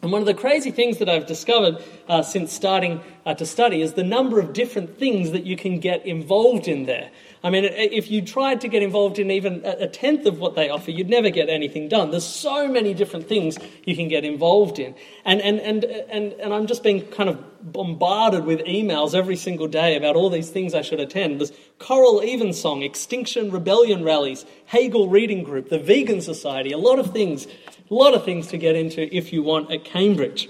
And 0.00 0.10
one 0.10 0.22
of 0.22 0.26
the 0.26 0.32
crazy 0.32 0.70
things 0.70 0.96
that 0.98 1.10
I've 1.10 1.26
discovered 1.26 1.84
uh, 2.08 2.22
since 2.22 2.52
starting 2.52 3.00
uh, 3.26 3.34
to 3.34 3.44
study 3.44 3.82
is 3.82 3.92
the 3.92 4.02
number 4.02 4.40
of 4.40 4.52
different 4.52 4.98
things 4.98 5.32
that 5.32 5.44
you 5.44 5.56
can 5.56 5.78
get 5.78 6.04
involved 6.06 6.66
in 6.66 6.86
there. 6.86 7.10
I 7.44 7.50
mean, 7.50 7.64
if 7.64 8.10
you 8.10 8.22
tried 8.22 8.62
to 8.62 8.68
get 8.68 8.82
involved 8.82 9.18
in 9.20 9.30
even 9.30 9.64
a 9.64 9.86
tenth 9.86 10.26
of 10.26 10.40
what 10.40 10.56
they 10.56 10.70
offer, 10.70 10.90
you'd 10.90 11.08
never 11.08 11.30
get 11.30 11.48
anything 11.48 11.88
done. 11.88 12.10
There's 12.10 12.26
so 12.26 12.66
many 12.66 12.94
different 12.94 13.28
things 13.28 13.56
you 13.84 13.94
can 13.94 14.08
get 14.08 14.24
involved 14.24 14.80
in. 14.80 14.96
And, 15.24 15.40
and, 15.40 15.60
and, 15.60 15.84
and, 15.84 16.32
and 16.32 16.52
I'm 16.52 16.66
just 16.66 16.82
being 16.82 17.06
kind 17.06 17.28
of 17.28 17.72
bombarded 17.72 18.44
with 18.44 18.60
emails 18.60 19.14
every 19.14 19.36
single 19.36 19.68
day 19.68 19.96
about 19.96 20.16
all 20.16 20.30
these 20.30 20.50
things 20.50 20.74
I 20.74 20.82
should 20.82 20.98
attend. 20.98 21.38
There's 21.38 21.52
Choral 21.78 22.20
Evensong, 22.22 22.82
Extinction 22.82 23.52
Rebellion 23.52 24.02
rallies, 24.02 24.44
Hegel 24.66 25.08
Reading 25.08 25.44
Group, 25.44 25.68
the 25.68 25.78
Vegan 25.78 26.20
Society, 26.20 26.72
a 26.72 26.78
lot 26.78 26.98
of 26.98 27.12
things, 27.12 27.46
a 27.46 27.94
lot 27.94 28.14
of 28.14 28.24
things 28.24 28.48
to 28.48 28.58
get 28.58 28.74
into 28.74 29.14
if 29.14 29.32
you 29.32 29.44
want 29.44 29.70
at 29.70 29.84
Cambridge. 29.84 30.48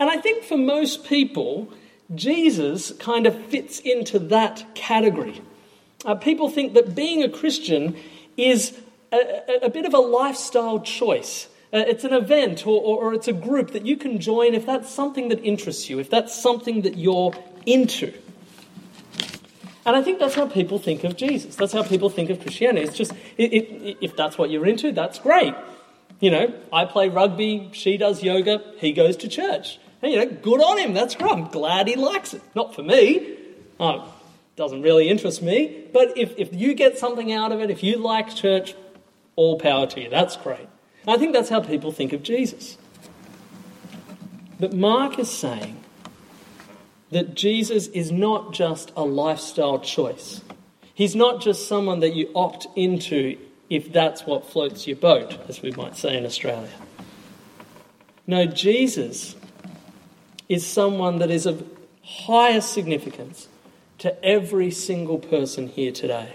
And 0.00 0.08
I 0.08 0.16
think 0.16 0.44
for 0.44 0.56
most 0.56 1.04
people, 1.04 1.72
Jesus 2.14 2.92
kind 2.92 3.26
of 3.26 3.44
fits 3.46 3.78
into 3.78 4.18
that 4.18 4.74
category. 4.74 5.42
Uh, 6.04 6.14
people 6.14 6.48
think 6.48 6.72
that 6.72 6.94
being 6.94 7.22
a 7.22 7.28
Christian 7.28 7.94
is 8.36 8.76
a, 9.12 9.16
a, 9.16 9.66
a 9.66 9.70
bit 9.70 9.84
of 9.84 9.92
a 9.92 9.98
lifestyle 9.98 10.80
choice. 10.80 11.48
Uh, 11.72 11.84
it's 11.86 12.04
an 12.04 12.14
event 12.14 12.66
or, 12.66 12.80
or, 12.80 13.04
or, 13.04 13.14
it's 13.14 13.28
a 13.28 13.32
group 13.32 13.72
that 13.72 13.86
you 13.86 13.96
can 13.96 14.18
join 14.18 14.54
if 14.54 14.66
that's 14.66 14.90
something 14.90 15.28
that 15.28 15.38
interests 15.44 15.88
you, 15.88 16.00
if 16.00 16.10
that's 16.10 16.34
something 16.34 16.82
that 16.82 16.96
you're 16.96 17.32
into. 17.64 18.12
And 19.86 19.94
I 19.94 20.02
think 20.02 20.18
that's 20.18 20.34
how 20.34 20.48
people 20.48 20.78
think 20.78 21.04
of 21.04 21.16
Jesus. 21.16 21.54
That's 21.54 21.72
how 21.72 21.82
people 21.82 22.10
think 22.10 22.30
of 22.30 22.40
Christianity. 22.40 22.86
It's 22.86 22.96
just, 22.96 23.12
it, 23.36 23.52
it, 23.52 23.98
if 24.00 24.16
that's 24.16 24.36
what 24.36 24.50
you're 24.50 24.66
into, 24.66 24.90
that's 24.92 25.18
great. 25.18 25.54
You 26.18 26.30
know, 26.30 26.54
I 26.72 26.86
play 26.86 27.08
rugby, 27.08 27.70
she 27.72 27.96
does 27.96 28.22
yoga, 28.22 28.62
he 28.78 28.92
goes 28.92 29.16
to 29.18 29.28
church. 29.28 29.78
And, 30.02 30.12
you 30.12 30.18
know, 30.18 30.30
good 30.30 30.60
on 30.60 30.78
him. 30.78 30.94
That's 30.94 31.14
great. 31.14 31.30
I'm 31.30 31.48
glad 31.48 31.88
he 31.88 31.96
likes 31.96 32.34
it. 32.34 32.42
Not 32.54 32.74
for 32.74 32.82
me. 32.82 33.36
Oh, 33.78 34.12
doesn't 34.56 34.82
really 34.82 35.08
interest 35.08 35.42
me. 35.42 35.86
But 35.92 36.16
if, 36.16 36.34
if 36.36 36.54
you 36.54 36.74
get 36.74 36.98
something 36.98 37.32
out 37.32 37.52
of 37.52 37.60
it, 37.60 37.70
if 37.70 37.82
you 37.82 37.96
like 37.96 38.34
church, 38.34 38.74
all 39.36 39.58
power 39.58 39.86
to 39.86 40.00
you. 40.00 40.10
That's 40.10 40.36
great. 40.36 40.68
I 41.06 41.16
think 41.16 41.32
that's 41.32 41.48
how 41.48 41.60
people 41.60 41.92
think 41.92 42.12
of 42.12 42.22
Jesus. 42.22 42.76
But 44.58 44.74
Mark 44.74 45.18
is 45.18 45.30
saying 45.30 45.82
that 47.10 47.34
Jesus 47.34 47.86
is 47.88 48.12
not 48.12 48.52
just 48.52 48.92
a 48.96 49.04
lifestyle 49.04 49.78
choice. 49.78 50.42
He's 50.94 51.16
not 51.16 51.40
just 51.40 51.66
someone 51.66 52.00
that 52.00 52.14
you 52.14 52.30
opt 52.34 52.66
into 52.76 53.38
if 53.70 53.92
that's 53.92 54.26
what 54.26 54.50
floats 54.50 54.86
your 54.86 54.96
boat, 54.96 55.38
as 55.48 55.62
we 55.62 55.70
might 55.70 55.96
say 55.96 56.16
in 56.16 56.26
Australia. 56.26 56.68
No, 58.26 58.44
Jesus 58.44 59.34
is 60.50 60.66
someone 60.66 61.20
that 61.20 61.30
is 61.30 61.46
of 61.46 61.64
highest 62.02 62.72
significance 62.72 63.46
to 63.98 64.24
every 64.24 64.68
single 64.72 65.18
person 65.18 65.68
here 65.68 65.92
today. 65.92 66.34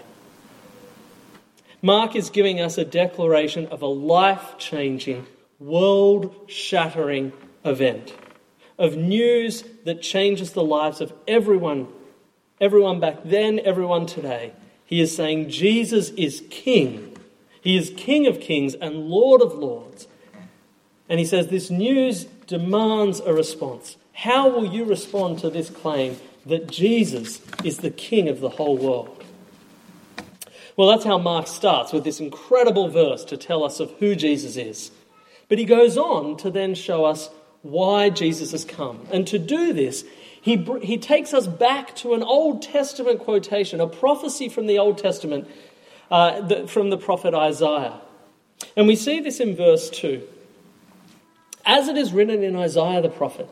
Mark 1.81 2.15
is 2.15 2.29
giving 2.29 2.61
us 2.61 2.77
a 2.77 2.85
declaration 2.85 3.67
of 3.67 3.81
a 3.81 3.87
life 3.87 4.55
changing, 4.57 5.27
world 5.59 6.33
shattering 6.47 7.33
event, 7.65 8.15
of 8.79 8.95
news 8.95 9.65
that 9.83 10.01
changes 10.01 10.53
the 10.53 10.63
lives 10.63 11.01
of 11.01 11.11
everyone, 11.27 11.85
everyone 12.61 13.01
back 13.01 13.17
then, 13.25 13.59
everyone 13.65 14.05
today. 14.05 14.53
He 14.85 15.01
is 15.01 15.13
saying 15.13 15.49
Jesus 15.49 16.11
is 16.11 16.41
King. 16.49 17.17
He 17.59 17.75
is 17.75 17.91
King 17.97 18.27
of 18.27 18.39
kings 18.39 18.75
and 18.75 19.09
Lord 19.09 19.41
of 19.41 19.55
lords. 19.55 20.07
And 21.09 21.19
he 21.19 21.25
says 21.25 21.47
this 21.47 21.69
news 21.69 22.27
demands 22.47 23.19
a 23.19 23.33
response. 23.33 23.97
How 24.13 24.49
will 24.49 24.65
you 24.65 24.85
respond 24.85 25.39
to 25.39 25.49
this 25.49 25.69
claim 25.69 26.17
that 26.45 26.67
Jesus 26.67 27.41
is 27.63 27.79
the 27.79 27.89
King 27.89 28.29
of 28.29 28.39
the 28.39 28.49
whole 28.49 28.77
world. 28.77 29.23
Well, 30.77 30.89
that's 30.89 31.05
how 31.05 31.17
Mark 31.17 31.47
starts 31.47 31.93
with 31.93 32.03
this 32.03 32.19
incredible 32.19 32.89
verse 32.89 33.23
to 33.25 33.37
tell 33.37 33.63
us 33.63 33.79
of 33.79 33.91
who 33.99 34.15
Jesus 34.15 34.57
is. 34.57 34.91
But 35.47 35.57
he 35.57 35.65
goes 35.65 35.97
on 35.97 36.37
to 36.37 36.51
then 36.51 36.75
show 36.75 37.05
us 37.05 37.29
why 37.61 38.09
Jesus 38.09 38.51
has 38.51 38.65
come. 38.65 39.07
And 39.11 39.25
to 39.27 39.39
do 39.39 39.73
this, 39.73 40.03
he, 40.41 40.57
he 40.83 40.97
takes 40.97 41.33
us 41.33 41.47
back 41.47 41.95
to 41.97 42.13
an 42.13 42.21
Old 42.21 42.61
Testament 42.61 43.21
quotation, 43.21 43.79
a 43.79 43.87
prophecy 43.87 44.49
from 44.49 44.67
the 44.67 44.77
Old 44.77 44.97
Testament, 44.97 45.47
uh, 46.11 46.41
the, 46.41 46.67
from 46.67 46.89
the 46.89 46.97
prophet 46.97 47.33
Isaiah. 47.33 48.01
And 48.75 48.87
we 48.87 48.95
see 48.95 49.21
this 49.21 49.39
in 49.39 49.55
verse 49.55 49.89
2. 49.89 50.27
As 51.65 51.87
it 51.87 51.97
is 51.97 52.13
written 52.13 52.43
in 52.43 52.55
Isaiah 52.55 53.01
the 53.01 53.09
prophet, 53.09 53.49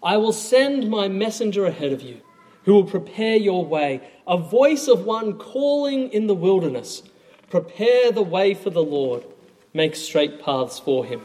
I 0.00 0.16
will 0.16 0.32
send 0.32 0.88
my 0.88 1.08
messenger 1.08 1.66
ahead 1.66 1.92
of 1.92 2.02
you 2.02 2.20
who 2.64 2.74
will 2.74 2.84
prepare 2.84 3.36
your 3.36 3.64
way, 3.64 4.00
a 4.26 4.36
voice 4.36 4.86
of 4.86 5.04
one 5.04 5.38
calling 5.38 6.10
in 6.10 6.26
the 6.28 6.34
wilderness. 6.34 7.02
Prepare 7.50 8.12
the 8.12 8.22
way 8.22 8.54
for 8.54 8.70
the 8.70 8.82
Lord, 8.82 9.24
make 9.74 9.96
straight 9.96 10.40
paths 10.40 10.78
for 10.78 11.04
him. 11.04 11.22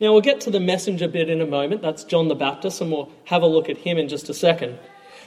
Now, 0.00 0.12
we'll 0.12 0.22
get 0.22 0.40
to 0.42 0.50
the 0.50 0.58
messenger 0.58 1.06
bit 1.06 1.28
in 1.28 1.40
a 1.40 1.46
moment. 1.46 1.82
That's 1.82 2.04
John 2.04 2.28
the 2.28 2.34
Baptist, 2.34 2.80
and 2.80 2.90
we'll 2.90 3.12
have 3.24 3.42
a 3.42 3.46
look 3.46 3.68
at 3.68 3.78
him 3.78 3.98
in 3.98 4.08
just 4.08 4.28
a 4.28 4.34
second. 4.34 4.78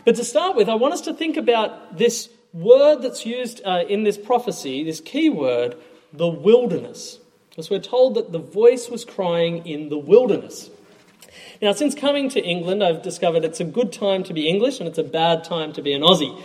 But 0.06 0.16
to 0.16 0.24
start 0.24 0.56
with, 0.56 0.68
I 0.68 0.76
want 0.76 0.94
us 0.94 1.02
to 1.02 1.14
think 1.14 1.38
about 1.38 1.98
this 1.98 2.30
word 2.52 3.02
that's 3.02 3.26
used 3.26 3.62
uh, 3.64 3.84
in 3.88 4.04
this 4.04 4.18
prophecy, 4.18 4.84
this 4.84 5.00
key 5.00 5.30
word, 5.30 5.76
the 6.12 6.28
wilderness. 6.28 7.20
Because 7.52 7.70
we're 7.70 7.80
told 7.80 8.16
that 8.16 8.32
the 8.32 8.40
voice 8.40 8.90
was 8.90 9.04
crying 9.04 9.68
in 9.68 9.90
the 9.90 9.98
wilderness. 9.98 10.70
Now, 11.62 11.74
since 11.74 11.94
coming 11.94 12.30
to 12.30 12.42
England, 12.42 12.82
I've 12.82 13.02
discovered 13.02 13.44
it's 13.44 13.60
a 13.60 13.66
good 13.66 13.92
time 13.92 14.24
to 14.24 14.34
be 14.34 14.48
English 14.48 14.80
and 14.80 14.88
it's 14.88 14.98
a 14.98 15.04
bad 15.04 15.44
time 15.44 15.74
to 15.74 15.82
be 15.82 15.92
an 15.92 16.02
Aussie. 16.02 16.42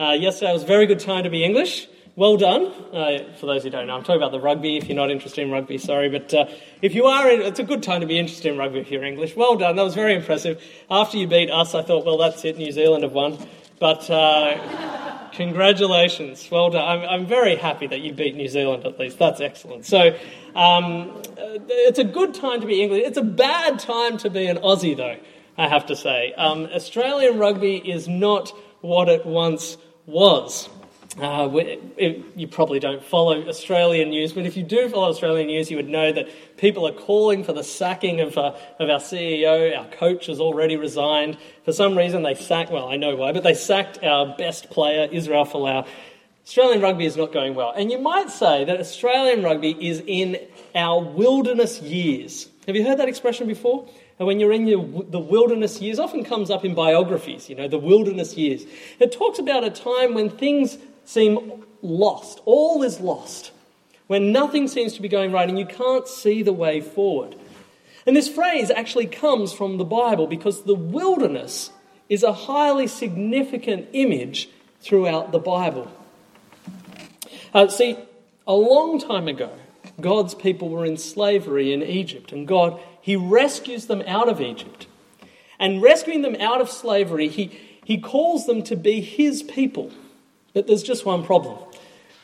Uh, 0.00 0.12
yesterday 0.12 0.52
was 0.54 0.62
a 0.62 0.66
very 0.66 0.86
good 0.86 1.00
time 1.00 1.24
to 1.24 1.30
be 1.30 1.44
English. 1.44 1.86
Well 2.16 2.38
done. 2.38 2.72
Uh, 2.92 3.34
for 3.38 3.44
those 3.44 3.64
who 3.64 3.70
don't 3.70 3.86
know, 3.86 3.94
I'm 3.94 4.02
talking 4.02 4.16
about 4.16 4.32
the 4.32 4.40
rugby. 4.40 4.78
If 4.78 4.88
you're 4.88 4.96
not 4.96 5.10
interested 5.10 5.42
in 5.42 5.50
rugby, 5.50 5.76
sorry. 5.76 6.08
But 6.08 6.32
uh, 6.32 6.46
if 6.80 6.94
you 6.94 7.04
are, 7.04 7.28
it's 7.28 7.60
a 7.60 7.62
good 7.62 7.82
time 7.82 8.00
to 8.00 8.06
be 8.06 8.18
interested 8.18 8.50
in 8.50 8.58
rugby 8.58 8.80
if 8.80 8.90
you're 8.90 9.04
English. 9.04 9.36
Well 9.36 9.56
done. 9.56 9.76
That 9.76 9.82
was 9.82 9.94
very 9.94 10.14
impressive. 10.14 10.62
After 10.90 11.18
you 11.18 11.26
beat 11.26 11.50
us, 11.50 11.74
I 11.74 11.82
thought, 11.82 12.06
well, 12.06 12.16
that's 12.16 12.42
it. 12.46 12.56
New 12.56 12.72
Zealand 12.72 13.02
have 13.02 13.12
won. 13.12 13.36
But 13.78 14.08
uh, 14.08 15.28
congratulations. 15.32 16.48
Well 16.50 16.70
done. 16.70 16.86
I'm, 16.86 17.08
I'm, 17.08 17.26
very 17.26 17.56
happy 17.56 17.86
that 17.86 18.00
you 18.00 18.12
beat 18.12 18.34
New 18.34 18.48
Zealand 18.48 18.86
at 18.86 18.98
least. 18.98 19.18
That's 19.18 19.40
excellent. 19.40 19.84
So 19.84 20.16
um, 20.54 21.22
it's 21.36 21.98
a 21.98 22.04
good 22.04 22.34
time 22.34 22.62
to 22.62 22.66
be 22.66 22.82
English. 22.82 23.02
It's 23.04 23.18
a 23.18 23.22
bad 23.22 23.78
time 23.78 24.16
to 24.18 24.30
be 24.30 24.46
an 24.46 24.56
Aussie, 24.58 24.96
though, 24.96 25.16
I 25.58 25.68
have 25.68 25.86
to 25.86 25.96
say. 25.96 26.32
Um, 26.34 26.66
Australian 26.74 27.38
rugby 27.38 27.76
is 27.76 28.08
not 28.08 28.50
what 28.80 29.08
it 29.08 29.26
once 29.26 29.76
was. 30.06 30.70
Uh, 31.20 31.48
you 31.98 32.46
probably 32.46 32.78
don't 32.78 33.02
follow 33.02 33.48
Australian 33.48 34.10
news, 34.10 34.34
but 34.34 34.44
if 34.44 34.54
you 34.54 34.62
do 34.62 34.88
follow 34.90 35.08
Australian 35.08 35.46
news, 35.46 35.70
you 35.70 35.76
would 35.78 35.88
know 35.88 36.12
that 36.12 36.28
people 36.58 36.86
are 36.86 36.92
calling 36.92 37.42
for 37.42 37.54
the 37.54 37.64
sacking 37.64 38.20
of, 38.20 38.36
uh, 38.36 38.54
of 38.78 38.90
our 38.90 38.98
CEO. 38.98 39.74
Our 39.76 39.86
coach 39.86 40.26
has 40.26 40.40
already 40.40 40.76
resigned. 40.76 41.38
For 41.64 41.72
some 41.72 41.96
reason, 41.96 42.22
they 42.22 42.34
sacked, 42.34 42.70
well, 42.70 42.88
I 42.88 42.96
know 42.96 43.16
why, 43.16 43.32
but 43.32 43.44
they 43.44 43.54
sacked 43.54 44.04
our 44.04 44.36
best 44.36 44.68
player, 44.68 45.08
Israel 45.10 45.46
Folau. 45.46 45.86
Australian 46.44 46.82
rugby 46.82 47.06
is 47.06 47.16
not 47.16 47.32
going 47.32 47.54
well. 47.54 47.72
And 47.74 47.90
you 47.90 47.98
might 47.98 48.30
say 48.30 48.64
that 48.64 48.78
Australian 48.78 49.42
rugby 49.42 49.74
is 49.88 50.02
in 50.06 50.38
our 50.74 51.02
wilderness 51.02 51.80
years. 51.80 52.48
Have 52.66 52.76
you 52.76 52.84
heard 52.84 52.98
that 52.98 53.08
expression 53.08 53.46
before? 53.46 53.88
And 54.18 54.26
when 54.26 54.38
you're 54.38 54.52
in 54.52 54.66
your, 54.66 55.04
the 55.04 55.18
wilderness 55.18 55.80
years, 55.80 55.98
often 55.98 56.24
comes 56.24 56.50
up 56.50 56.64
in 56.64 56.74
biographies, 56.74 57.48
you 57.48 57.56
know, 57.56 57.68
the 57.68 57.78
wilderness 57.78 58.36
years. 58.36 58.64
It 58.98 59.12
talks 59.12 59.38
about 59.38 59.64
a 59.64 59.70
time 59.70 60.14
when 60.14 60.30
things 60.30 60.78
seem 61.06 61.64
lost, 61.80 62.40
all 62.44 62.82
is 62.82 63.00
lost, 63.00 63.52
when 64.06 64.32
nothing 64.32 64.68
seems 64.68 64.92
to 64.94 65.02
be 65.02 65.08
going 65.08 65.32
right 65.32 65.48
and 65.48 65.58
you 65.58 65.66
can't 65.66 66.06
see 66.06 66.42
the 66.42 66.52
way 66.52 66.80
forward. 66.80 67.34
And 68.06 68.14
this 68.14 68.28
phrase 68.28 68.70
actually 68.70 69.06
comes 69.06 69.52
from 69.52 69.78
the 69.78 69.84
Bible 69.84 70.26
because 70.26 70.62
the 70.62 70.74
wilderness 70.74 71.70
is 72.08 72.22
a 72.22 72.32
highly 72.32 72.86
significant 72.86 73.88
image 73.92 74.48
throughout 74.80 75.32
the 75.32 75.40
Bible. 75.40 75.90
Uh, 77.52 77.68
see, 77.68 77.96
a 78.46 78.54
long 78.54 79.00
time 79.00 79.26
ago, 79.26 79.50
God's 80.00 80.34
people 80.34 80.68
were 80.68 80.84
in 80.84 80.96
slavery 80.96 81.72
in 81.72 81.82
Egypt, 81.82 82.30
and 82.30 82.46
God, 82.46 82.80
He 83.00 83.16
rescues 83.16 83.86
them 83.86 84.02
out 84.06 84.28
of 84.28 84.40
Egypt. 84.40 84.86
And 85.58 85.82
rescuing 85.82 86.22
them 86.22 86.36
out 86.38 86.60
of 86.60 86.70
slavery, 86.70 87.28
He, 87.28 87.58
he 87.84 87.98
calls 87.98 88.46
them 88.46 88.62
to 88.64 88.76
be 88.76 89.00
His 89.00 89.42
people. 89.42 89.90
But 90.56 90.66
there's 90.66 90.82
just 90.82 91.04
one 91.04 91.22
problem. 91.22 91.58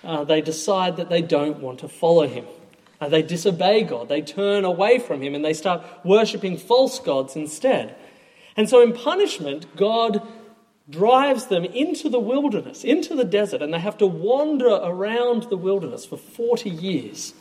Uh, 0.02 0.24
they 0.24 0.40
decide 0.40 0.96
that 0.96 1.10
they 1.10 1.20
don't 1.20 1.58
want 1.58 1.80
to 1.80 1.88
follow 1.88 2.26
Him. 2.26 2.46
Uh, 2.98 3.10
they 3.10 3.20
disobey 3.20 3.82
God. 3.82 4.08
They 4.08 4.22
turn 4.22 4.64
away 4.64 4.98
from 5.00 5.20
Him 5.20 5.34
and 5.34 5.44
they 5.44 5.52
start 5.52 5.84
worshipping 6.02 6.56
false 6.56 6.98
gods 6.98 7.36
instead. 7.36 7.94
And 8.56 8.70
so, 8.70 8.80
in 8.80 8.94
punishment, 8.94 9.76
God 9.76 10.26
drives 10.88 11.48
them 11.48 11.66
into 11.66 12.08
the 12.08 12.18
wilderness, 12.18 12.84
into 12.84 13.14
the 13.14 13.24
desert, 13.24 13.60
and 13.60 13.74
they 13.74 13.80
have 13.80 13.98
to 13.98 14.06
wander 14.06 14.76
around 14.76 15.42
the 15.50 15.58
wilderness 15.58 16.06
for 16.06 16.16
40 16.16 16.70
years. 16.70 17.34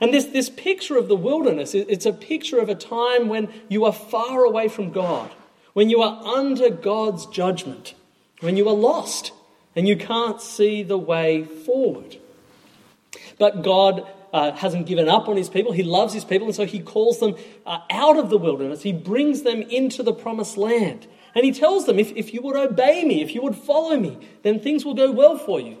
And 0.00 0.14
this, 0.14 0.26
this 0.26 0.48
picture 0.48 0.96
of 0.96 1.08
the 1.08 1.16
wilderness, 1.16 1.74
it's 1.74 2.06
a 2.06 2.12
picture 2.12 2.60
of 2.60 2.68
a 2.68 2.76
time 2.76 3.26
when 3.26 3.48
you 3.68 3.84
are 3.84 3.92
far 3.92 4.44
away 4.44 4.68
from 4.68 4.92
God, 4.92 5.32
when 5.72 5.90
you 5.90 6.00
are 6.02 6.24
under 6.24 6.70
God's 6.70 7.26
judgment, 7.26 7.94
when 8.38 8.56
you 8.56 8.68
are 8.68 8.76
lost 8.76 9.32
and 9.76 9.86
you 9.86 9.96
can't 9.96 10.40
see 10.40 10.82
the 10.82 10.98
way 10.98 11.44
forward. 11.44 12.16
But 13.38 13.62
God 13.62 14.06
uh, 14.32 14.52
hasn't 14.52 14.86
given 14.86 15.08
up 15.08 15.28
on 15.28 15.36
his 15.36 15.48
people. 15.48 15.72
He 15.72 15.82
loves 15.82 16.12
his 16.12 16.24
people, 16.24 16.46
and 16.46 16.54
so 16.54 16.66
he 16.66 16.80
calls 16.80 17.20
them 17.20 17.36
uh, 17.66 17.78
out 17.90 18.18
of 18.18 18.30
the 18.30 18.38
wilderness. 18.38 18.82
He 18.82 18.92
brings 18.92 19.42
them 19.42 19.62
into 19.62 20.02
the 20.02 20.12
promised 20.12 20.56
land. 20.56 21.06
And 21.34 21.44
he 21.44 21.52
tells 21.52 21.86
them, 21.86 21.98
if, 21.98 22.12
if 22.16 22.34
you 22.34 22.42
would 22.42 22.56
obey 22.56 23.04
me, 23.04 23.22
if 23.22 23.34
you 23.34 23.42
would 23.42 23.54
follow 23.54 23.96
me, 23.96 24.18
then 24.42 24.58
things 24.60 24.84
will 24.84 24.94
go 24.94 25.10
well 25.10 25.38
for 25.38 25.60
you. 25.60 25.78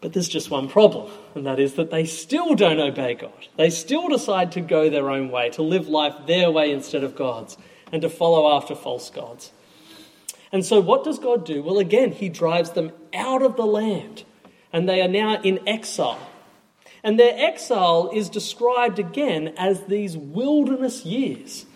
But 0.00 0.12
there's 0.12 0.28
just 0.28 0.50
one 0.50 0.68
problem, 0.68 1.10
and 1.34 1.46
that 1.46 1.58
is 1.58 1.74
that 1.74 1.90
they 1.90 2.04
still 2.04 2.54
don't 2.54 2.80
obey 2.80 3.14
God. 3.14 3.48
They 3.56 3.70
still 3.70 4.08
decide 4.08 4.52
to 4.52 4.60
go 4.60 4.90
their 4.90 5.10
own 5.10 5.30
way, 5.30 5.50
to 5.50 5.62
live 5.62 5.88
life 5.88 6.14
their 6.26 6.50
way 6.50 6.72
instead 6.72 7.04
of 7.04 7.16
God's, 7.16 7.56
and 7.90 8.02
to 8.02 8.10
follow 8.10 8.54
after 8.54 8.74
false 8.74 9.08
gods. 9.08 9.50
And 10.54 10.64
so, 10.64 10.78
what 10.78 11.02
does 11.02 11.18
God 11.18 11.44
do? 11.44 11.64
Well, 11.64 11.78
again, 11.78 12.12
He 12.12 12.28
drives 12.28 12.70
them 12.70 12.92
out 13.12 13.42
of 13.42 13.56
the 13.56 13.66
land, 13.66 14.22
and 14.72 14.88
they 14.88 15.02
are 15.02 15.08
now 15.08 15.42
in 15.42 15.58
exile. 15.68 16.30
And 17.02 17.18
their 17.18 17.34
exile 17.36 18.08
is 18.14 18.28
described 18.28 19.00
again 19.00 19.52
as 19.58 19.82
these 19.86 20.16
wilderness 20.16 21.04
years. 21.04 21.66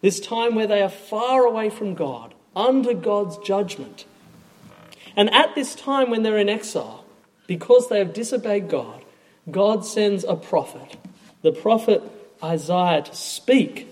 This 0.00 0.20
time 0.20 0.54
where 0.54 0.68
they 0.68 0.80
are 0.80 0.88
far 0.88 1.44
away 1.44 1.70
from 1.70 1.94
God, 1.94 2.32
under 2.54 2.94
God's 2.94 3.36
judgment. 3.38 4.04
And 5.16 5.28
at 5.34 5.56
this 5.56 5.74
time 5.74 6.08
when 6.08 6.22
they're 6.22 6.38
in 6.38 6.48
exile, 6.48 7.04
because 7.48 7.88
they 7.88 7.98
have 7.98 8.14
disobeyed 8.14 8.68
God, 8.68 9.04
God 9.50 9.84
sends 9.84 10.22
a 10.22 10.36
prophet, 10.36 10.98
the 11.42 11.50
prophet 11.50 12.00
Isaiah, 12.44 13.02
to 13.02 13.14
speak. 13.14 13.88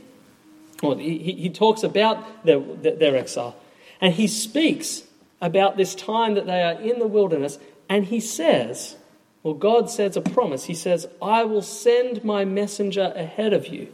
Well, 0.80 0.96
he, 0.96 1.18
he 1.18 1.50
talks 1.50 1.82
about 1.82 2.44
their, 2.46 2.60
their 2.60 3.16
exile, 3.16 3.56
and 4.00 4.14
he 4.14 4.26
speaks 4.26 5.02
about 5.40 5.76
this 5.76 5.94
time 5.94 6.34
that 6.34 6.46
they 6.46 6.62
are 6.62 6.80
in 6.80 6.98
the 6.98 7.06
wilderness, 7.06 7.58
and 7.88 8.06
he 8.06 8.20
says, 8.20 8.96
well, 9.42 9.54
God 9.54 9.88
says 9.88 10.16
a 10.16 10.20
promise. 10.20 10.64
He 10.64 10.74
says, 10.74 11.06
I 11.22 11.44
will 11.44 11.62
send 11.62 12.24
my 12.24 12.44
messenger 12.44 13.12
ahead 13.14 13.52
of 13.52 13.68
you 13.68 13.92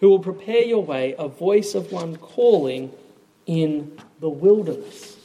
who 0.00 0.10
will 0.10 0.18
prepare 0.18 0.62
your 0.62 0.82
way, 0.82 1.14
a 1.18 1.28
voice 1.28 1.74
of 1.74 1.90
one 1.90 2.16
calling 2.16 2.92
in 3.46 3.98
the 4.20 4.28
wilderness. 4.28 5.16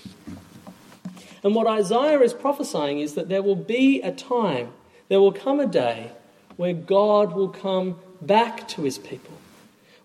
And 1.43 1.53
what 1.53 1.67
Isaiah 1.67 2.19
is 2.21 2.33
prophesying 2.33 2.99
is 2.99 3.13
that 3.15 3.29
there 3.29 3.43
will 3.43 3.55
be 3.55 4.01
a 4.01 4.11
time, 4.11 4.71
there 5.09 5.19
will 5.19 5.33
come 5.33 5.59
a 5.59 5.67
day 5.67 6.11
where 6.55 6.73
God 6.73 7.33
will 7.33 7.49
come 7.49 7.97
back 8.21 8.67
to 8.69 8.83
his 8.83 8.97
people, 8.97 9.33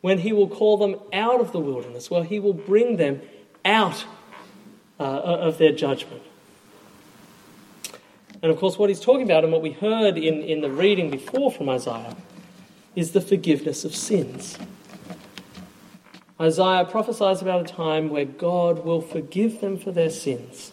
when 0.01 0.19
he 0.19 0.33
will 0.33 0.49
call 0.49 0.77
them 0.77 0.97
out 1.13 1.41
of 1.41 1.53
the 1.53 1.61
wilderness, 1.61 2.11
where 2.11 2.25
he 2.25 2.39
will 2.39 2.53
bring 2.53 2.97
them 2.97 3.23
out 3.65 4.05
uh, 4.99 5.05
of 5.05 5.59
their 5.59 5.73
judgment. 5.73 6.23
And 8.43 8.51
of 8.51 8.59
course, 8.59 8.77
what 8.79 8.89
he's 8.89 9.01
talking 9.01 9.23
about 9.23 9.45
and 9.45 9.53
what 9.53 9.63
we 9.63 9.71
heard 9.71 10.19
in, 10.19 10.43
in 10.43 10.61
the 10.61 10.71
reading 10.71 11.11
before 11.11 11.51
from 11.51 11.69
Isaiah 11.69 12.17
is 12.97 13.13
the 13.13 13.21
forgiveness 13.21 13.85
of 13.85 13.95
sins. 13.95 14.59
Isaiah 16.41 16.85
prophesies 16.85 17.41
about 17.41 17.71
a 17.71 17.73
time 17.73 18.11
where 18.11 18.25
God 18.25 18.85
will 18.85 19.01
forgive 19.01 19.61
them 19.61 19.79
for 19.79 19.93
their 19.93 20.11
sins, 20.11 20.73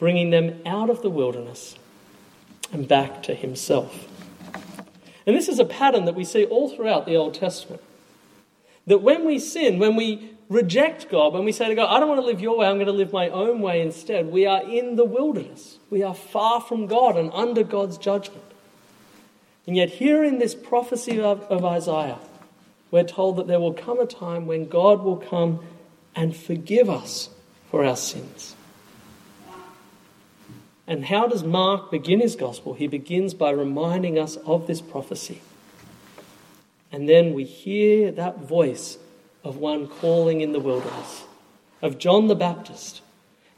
bringing 0.00 0.30
them 0.30 0.60
out 0.66 0.90
of 0.90 1.02
the 1.02 1.10
wilderness 1.10 1.76
and 2.72 2.88
back 2.88 3.22
to 3.22 3.34
himself. 3.34 4.08
And 5.26 5.36
this 5.36 5.48
is 5.48 5.60
a 5.60 5.64
pattern 5.64 6.06
that 6.06 6.16
we 6.16 6.24
see 6.24 6.44
all 6.44 6.74
throughout 6.74 7.06
the 7.06 7.16
Old 7.16 7.34
Testament. 7.34 7.82
That 8.86 8.98
when 8.98 9.24
we 9.24 9.38
sin, 9.38 9.78
when 9.78 9.94
we 9.96 10.35
reject 10.48 11.10
God, 11.10 11.32
when 11.32 11.44
we 11.44 11.52
say 11.52 11.68
to 11.68 11.74
God, 11.74 11.94
I 11.94 11.98
don't 11.98 12.08
want 12.08 12.20
to 12.20 12.26
live 12.26 12.40
your 12.40 12.58
way, 12.58 12.66
I'm 12.66 12.76
going 12.76 12.86
to 12.86 12.92
live 12.92 13.12
my 13.12 13.28
own 13.28 13.60
way 13.60 13.80
instead, 13.80 14.26
we 14.26 14.46
are 14.46 14.62
in 14.62 14.96
the 14.96 15.04
wilderness. 15.04 15.78
We 15.90 16.02
are 16.02 16.14
far 16.14 16.60
from 16.60 16.86
God 16.86 17.16
and 17.16 17.30
under 17.32 17.62
God's 17.62 17.98
judgment. 17.98 18.42
And 19.66 19.76
yet, 19.76 19.90
here 19.90 20.22
in 20.22 20.38
this 20.38 20.54
prophecy 20.54 21.20
of, 21.20 21.42
of 21.42 21.64
Isaiah, 21.64 22.18
we're 22.90 23.04
told 23.04 23.36
that 23.36 23.48
there 23.48 23.58
will 23.58 23.74
come 23.74 23.98
a 23.98 24.06
time 24.06 24.46
when 24.46 24.68
God 24.68 25.02
will 25.02 25.16
come 25.16 25.64
and 26.14 26.36
forgive 26.36 26.88
us 26.88 27.30
for 27.70 27.84
our 27.84 27.96
sins. 27.96 28.54
And 30.86 31.04
how 31.06 31.26
does 31.26 31.42
Mark 31.42 31.90
begin 31.90 32.20
his 32.20 32.36
gospel? 32.36 32.74
He 32.74 32.86
begins 32.86 33.34
by 33.34 33.50
reminding 33.50 34.18
us 34.18 34.36
of 34.36 34.68
this 34.68 34.80
prophecy. 34.80 35.40
And 36.92 37.08
then 37.08 37.34
we 37.34 37.42
hear 37.42 38.12
that 38.12 38.38
voice 38.38 38.98
of 39.46 39.56
one 39.56 39.86
calling 39.86 40.40
in 40.40 40.52
the 40.52 40.60
wilderness, 40.60 41.24
of 41.80 41.98
John 41.98 42.26
the 42.26 42.34
Baptist. 42.34 43.00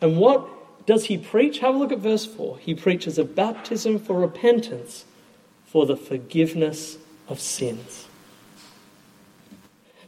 And 0.00 0.18
what 0.18 0.86
does 0.86 1.06
he 1.06 1.18
preach? 1.18 1.58
Have 1.58 1.74
a 1.74 1.78
look 1.78 1.92
at 1.92 1.98
verse 1.98 2.26
4. 2.26 2.58
He 2.58 2.74
preaches 2.74 3.18
a 3.18 3.24
baptism 3.24 3.98
for 3.98 4.18
repentance 4.18 5.04
for 5.66 5.86
the 5.86 5.96
forgiveness 5.96 6.98
of 7.28 7.40
sins. 7.40 8.06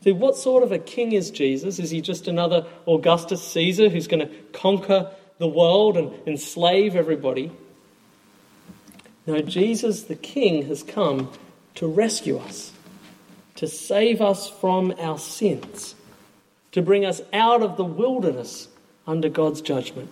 See, 0.03 0.13
what 0.13 0.37
sort 0.37 0.63
of 0.63 0.73
a 0.73 0.79
king 0.79 1.13
is 1.13 1.31
Jesus? 1.31 1.79
Is 1.79 1.91
he 1.91 2.01
just 2.01 2.27
another 2.27 2.67
Augustus 2.87 3.43
Caesar 3.53 3.91
who's 3.91 4.07
going 4.07 4.27
to 4.27 4.35
conquer 4.53 5.11
the 5.39 5.49
world 5.49 5.97
and 5.97 6.13
enslave 6.27 6.97
everybody? 6.97 7.53
No, 9.27 9.41
Jesus 9.43 10.05
the 10.05 10.15
king 10.15 10.67
has 10.67 10.83
come 10.83 11.31
to 11.75 11.87
rescue 11.87 12.39
us, 12.39 12.73
to 13.61 13.69
save 13.69 14.23
us 14.23 14.49
from 14.49 14.95
our 14.99 15.19
sins, 15.19 15.95
to 16.73 16.81
bring 16.81 17.05
us 17.05 17.21
out 17.31 17.63
of 17.63 17.77
the 17.77 17.85
wilderness 17.85 18.69
under 19.07 19.29
God's 19.29 19.61
judgment 19.61 20.09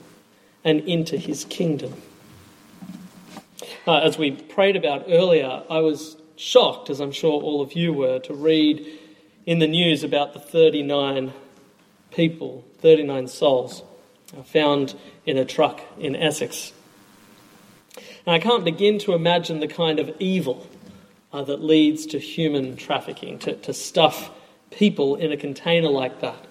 and 0.64 0.80
into 0.80 1.16
his 1.16 1.46
kingdom. 1.46 1.94
Uh, 3.86 4.00
as 4.00 4.18
we 4.18 4.32
prayed 4.32 4.76
about 4.76 5.06
earlier, 5.08 5.62
I 5.70 5.78
was 5.78 6.18
shocked, 6.36 6.90
as 6.90 7.00
I'm 7.00 7.10
sure 7.10 7.40
all 7.40 7.62
of 7.62 7.72
you 7.72 7.90
were, 7.94 8.18
to 8.18 8.34
read 8.34 8.86
in 9.46 9.60
the 9.60 9.66
news 9.66 10.04
about 10.04 10.34
the 10.34 10.40
39 10.40 11.32
people, 12.10 12.66
39 12.80 13.28
souls 13.28 13.82
found 14.44 14.94
in 15.24 15.38
a 15.38 15.46
truck 15.46 15.80
in 15.98 16.14
Essex. 16.14 16.74
And 18.26 18.34
I 18.34 18.40
can't 18.40 18.66
begin 18.66 18.98
to 18.98 19.14
imagine 19.14 19.60
the 19.60 19.68
kind 19.68 19.98
of 20.00 20.14
evil 20.18 20.66
uh, 21.32 21.42
that 21.42 21.62
leads 21.62 22.06
to 22.06 22.18
human 22.18 22.76
trafficking, 22.76 23.38
to, 23.40 23.54
to 23.56 23.72
stuff 23.72 24.30
people 24.70 25.16
in 25.16 25.32
a 25.32 25.36
container 25.36 25.88
like 25.88 26.20
that 26.20 26.46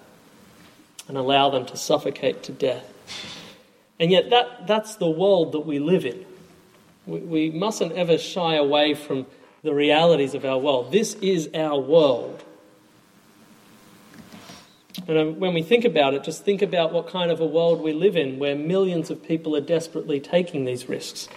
and 1.08 1.16
allow 1.16 1.50
them 1.50 1.64
to 1.66 1.76
suffocate 1.76 2.42
to 2.44 2.52
death. 2.52 2.84
And 3.98 4.10
yet, 4.10 4.30
that, 4.30 4.66
that's 4.66 4.96
the 4.96 5.10
world 5.10 5.52
that 5.52 5.60
we 5.60 5.78
live 5.78 6.04
in. 6.04 6.24
We, 7.06 7.18
we 7.20 7.50
mustn't 7.50 7.92
ever 7.92 8.18
shy 8.18 8.54
away 8.54 8.94
from 8.94 9.26
the 9.62 9.74
realities 9.74 10.34
of 10.34 10.44
our 10.44 10.58
world. 10.58 10.92
This 10.92 11.14
is 11.14 11.50
our 11.54 11.78
world. 11.78 12.44
And 15.08 15.18
um, 15.18 15.40
when 15.40 15.54
we 15.54 15.62
think 15.62 15.84
about 15.84 16.14
it, 16.14 16.22
just 16.22 16.44
think 16.44 16.62
about 16.62 16.92
what 16.92 17.08
kind 17.08 17.30
of 17.30 17.40
a 17.40 17.46
world 17.46 17.80
we 17.80 17.92
live 17.92 18.16
in 18.16 18.38
where 18.38 18.54
millions 18.54 19.10
of 19.10 19.22
people 19.22 19.56
are 19.56 19.60
desperately 19.60 20.20
taking 20.20 20.64
these 20.64 20.88
risks 20.88 21.28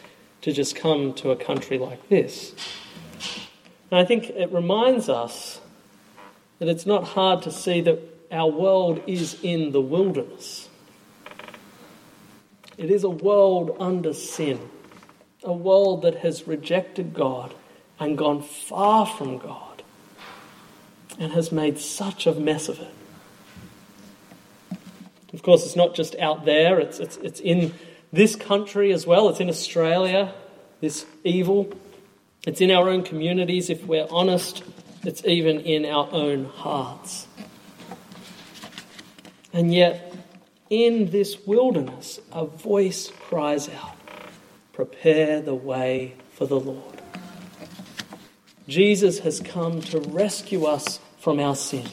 to 0.42 0.52
just 0.52 0.76
come 0.76 1.14
to 1.14 1.32
a 1.32 1.36
country 1.36 1.78
like 1.78 2.10
this. 2.10 2.54
And 3.90 4.00
I 4.00 4.06
think 4.06 4.30
it 4.30 4.52
reminds 4.52 5.10
us 5.10 5.60
that 6.60 6.68
it's 6.68 6.86
not 6.86 7.04
hard 7.10 7.42
to 7.44 7.52
see 7.52 7.82
that 7.82 8.00
our 8.32 8.50
world 8.50 9.02
is 9.08 9.38
in 9.44 9.72
the 9.72 9.82
wilderness. 9.82 10.70
It 12.78 12.90
is 12.90 13.04
a 13.04 13.10
world 13.10 13.76
under 13.80 14.14
sin, 14.14 14.60
a 15.44 15.54
world 15.54 16.04
that 16.04 16.18
has 16.18 16.48
rejected 16.48 17.14
God 17.14 17.54
and 18.00 18.18
gone 18.18 18.42
far 18.42 19.06
from 19.06 19.38
God 19.38 19.84
and 21.20 21.34
has 21.34 21.52
made 21.52 21.78
such 21.78 22.26
a 22.26 22.34
mess 22.34 22.70
of 22.70 22.80
it. 22.80 22.94
Of 25.34 25.44
course, 25.44 25.66
it's 25.66 25.76
not 25.76 25.96
just 25.96 26.16
out 26.16 26.46
there, 26.46 26.80
it's, 26.80 27.00
it's, 27.00 27.18
it's 27.18 27.40
in 27.40 27.74
this 28.12 28.36
country 28.36 28.92
as 28.92 29.06
well, 29.06 29.30
it's 29.30 29.40
in 29.40 29.50
Australia, 29.50 30.34
this 30.80 31.06
evil. 31.24 31.72
It's 32.46 32.60
in 32.60 32.72
our 32.72 32.90
own 32.90 33.04
communities, 33.04 33.70
if 33.70 33.86
we're 33.86 34.08
honest, 34.10 34.64
it's 35.04 35.24
even 35.26 35.60
in 35.60 35.86
our 35.86 36.10
own 36.12 36.46
hearts. 36.46 37.28
And 39.54 39.74
yet, 39.74 40.16
in 40.70 41.12
this 41.12 41.46
wilderness, 41.46 42.20
a 42.32 42.46
voice 42.46 43.12
cries 43.20 43.70
out 43.70 43.96
Prepare 44.74 45.42
the 45.42 45.54
way 45.54 46.16
for 46.32 46.48
the 46.48 46.60
Lord. 46.60 47.02
Jesus 48.68 49.20
has 49.20 49.40
come 49.40 49.82
to 49.82 50.00
rescue 50.00 50.66
us 50.66 51.00
from 51.20 51.40
our 51.40 51.56
sin 51.56 51.86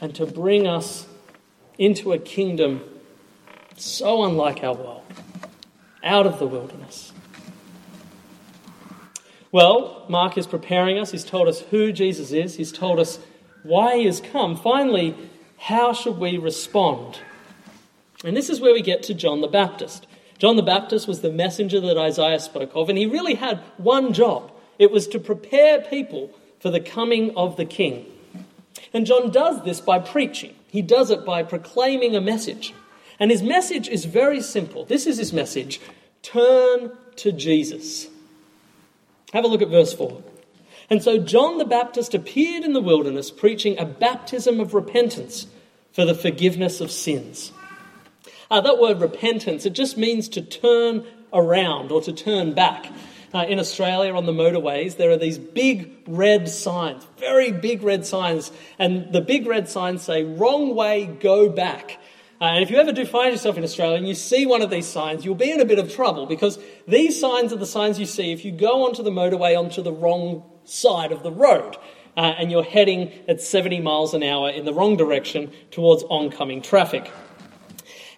and 0.00 0.14
to 0.14 0.26
bring 0.26 0.66
us 0.66 1.06
into 1.78 2.12
a 2.12 2.18
kingdom 2.18 2.84
so 3.76 4.24
unlike 4.24 4.62
our 4.62 4.74
world, 4.74 5.02
out 6.04 6.26
of 6.26 6.38
the 6.38 6.46
wilderness. 6.46 7.12
Well, 9.50 10.04
Mark 10.08 10.36
is 10.36 10.46
preparing 10.46 10.98
us. 10.98 11.10
He's 11.10 11.24
told 11.24 11.48
us 11.48 11.60
who 11.60 11.92
Jesus 11.92 12.32
is, 12.32 12.56
he's 12.56 12.72
told 12.72 12.98
us 12.98 13.18
why 13.62 13.96
he 13.96 14.04
has 14.06 14.20
come. 14.20 14.56
Finally, 14.56 15.16
how 15.56 15.92
should 15.92 16.18
we 16.18 16.38
respond? 16.38 17.20
And 18.24 18.36
this 18.36 18.50
is 18.50 18.60
where 18.60 18.74
we 18.74 18.82
get 18.82 19.02
to 19.04 19.14
John 19.14 19.40
the 19.40 19.48
Baptist. 19.48 20.06
John 20.38 20.56
the 20.56 20.62
Baptist 20.62 21.08
was 21.08 21.20
the 21.20 21.32
messenger 21.32 21.80
that 21.80 21.98
Isaiah 21.98 22.40
spoke 22.40 22.70
of, 22.74 22.88
and 22.88 22.98
he 22.98 23.06
really 23.06 23.34
had 23.34 23.58
one 23.76 24.12
job 24.12 24.52
it 24.78 24.92
was 24.92 25.08
to 25.08 25.18
prepare 25.18 25.80
people 25.80 26.30
for 26.60 26.70
the 26.70 26.80
coming 26.80 27.36
of 27.36 27.56
the 27.56 27.64
king. 27.64 28.06
And 28.92 29.06
John 29.06 29.30
does 29.30 29.64
this 29.64 29.80
by 29.80 29.98
preaching, 29.98 30.54
he 30.68 30.82
does 30.82 31.10
it 31.10 31.24
by 31.24 31.42
proclaiming 31.42 32.14
a 32.14 32.20
message. 32.20 32.74
And 33.20 33.32
his 33.32 33.42
message 33.42 33.88
is 33.88 34.04
very 34.04 34.40
simple. 34.40 34.84
This 34.84 35.06
is 35.06 35.18
his 35.18 35.32
message 35.32 35.80
turn 36.22 36.92
to 37.16 37.32
Jesus. 37.32 38.06
Have 39.32 39.44
a 39.44 39.48
look 39.48 39.62
at 39.62 39.68
verse 39.68 39.92
4. 39.92 40.22
And 40.90 41.02
so 41.02 41.18
John 41.18 41.58
the 41.58 41.64
Baptist 41.64 42.14
appeared 42.14 42.64
in 42.64 42.72
the 42.72 42.80
wilderness 42.80 43.30
preaching 43.30 43.78
a 43.78 43.84
baptism 43.84 44.58
of 44.58 44.72
repentance 44.72 45.46
for 45.92 46.04
the 46.04 46.14
forgiveness 46.14 46.80
of 46.80 46.90
sins. 46.90 47.52
Uh, 48.50 48.60
that 48.62 48.78
word 48.78 49.00
repentance, 49.00 49.66
it 49.66 49.74
just 49.74 49.98
means 49.98 50.28
to 50.30 50.40
turn 50.40 51.04
around 51.32 51.92
or 51.92 52.00
to 52.00 52.12
turn 52.12 52.54
back. 52.54 52.90
Uh, 53.34 53.44
in 53.46 53.58
Australia 53.58 54.14
on 54.14 54.24
the 54.24 54.32
motorways, 54.32 54.96
there 54.96 55.10
are 55.10 55.18
these 55.18 55.36
big 55.36 55.92
red 56.06 56.48
signs, 56.48 57.06
very 57.18 57.52
big 57.52 57.82
red 57.82 58.06
signs, 58.06 58.50
and 58.78 59.12
the 59.12 59.20
big 59.20 59.46
red 59.46 59.68
signs 59.68 60.00
say, 60.00 60.24
wrong 60.24 60.74
way, 60.74 61.04
go 61.04 61.50
back. 61.50 61.98
Uh, 62.40 62.44
and 62.44 62.62
if 62.62 62.70
you 62.70 62.76
ever 62.76 62.92
do 62.92 63.04
find 63.04 63.32
yourself 63.32 63.56
in 63.58 63.64
Australia 63.64 63.96
and 63.96 64.06
you 64.06 64.14
see 64.14 64.46
one 64.46 64.62
of 64.62 64.70
these 64.70 64.86
signs, 64.86 65.24
you'll 65.24 65.34
be 65.34 65.50
in 65.50 65.60
a 65.60 65.64
bit 65.64 65.78
of 65.80 65.92
trouble 65.92 66.24
because 66.24 66.58
these 66.86 67.18
signs 67.18 67.52
are 67.52 67.56
the 67.56 67.66
signs 67.66 67.98
you 67.98 68.06
see 68.06 68.30
if 68.30 68.44
you 68.44 68.52
go 68.52 68.86
onto 68.86 69.02
the 69.02 69.10
motorway 69.10 69.58
onto 69.58 69.82
the 69.82 69.92
wrong 69.92 70.44
side 70.64 71.10
of 71.10 71.24
the 71.24 71.32
road 71.32 71.76
uh, 72.16 72.34
and 72.38 72.52
you're 72.52 72.62
heading 72.62 73.12
at 73.26 73.40
70 73.40 73.80
miles 73.80 74.14
an 74.14 74.22
hour 74.22 74.50
in 74.50 74.64
the 74.64 74.72
wrong 74.72 74.96
direction 74.96 75.50
towards 75.72 76.04
oncoming 76.04 76.62
traffic. 76.62 77.10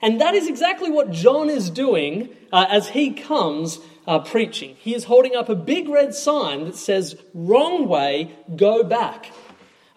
And 0.02 0.20
that 0.20 0.34
is 0.34 0.48
exactly 0.48 0.90
what 0.90 1.10
John 1.10 1.48
is 1.48 1.70
doing 1.70 2.28
uh, 2.52 2.66
as 2.68 2.88
he 2.88 3.12
comes 3.12 3.78
uh, 4.06 4.18
preaching. 4.18 4.76
He 4.78 4.94
is 4.94 5.04
holding 5.04 5.34
up 5.34 5.48
a 5.48 5.54
big 5.54 5.88
red 5.88 6.14
sign 6.14 6.64
that 6.64 6.76
says, 6.76 7.16
Wrong 7.34 7.86
way, 7.86 8.36
go 8.56 8.82
back. 8.82 9.32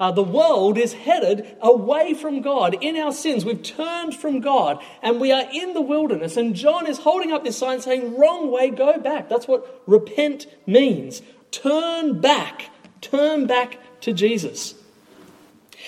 Uh, 0.03 0.11
the 0.11 0.21
world 0.21 0.77
is 0.77 0.91
headed 0.91 1.55
away 1.61 2.13
from 2.13 2.41
God 2.41 2.75
in 2.81 2.97
our 2.97 3.13
sins. 3.13 3.45
We've 3.45 3.63
turned 3.63 4.13
from 4.13 4.41
God 4.41 4.83
and 5.01 5.21
we 5.21 5.31
are 5.31 5.45
in 5.53 5.73
the 5.73 5.79
wilderness. 5.79 6.35
And 6.35 6.57
John 6.57 6.87
is 6.87 6.97
holding 6.97 7.31
up 7.31 7.45
this 7.45 7.57
sign 7.57 7.79
saying, 7.79 8.17
Wrong 8.17 8.51
way, 8.51 8.69
go 8.69 8.99
back. 8.99 9.29
That's 9.29 9.47
what 9.47 9.81
repent 9.87 10.45
means. 10.67 11.21
Turn 11.51 12.19
back. 12.19 12.69
Turn 12.99 13.47
back 13.47 13.79
to 14.01 14.11
Jesus. 14.11 14.75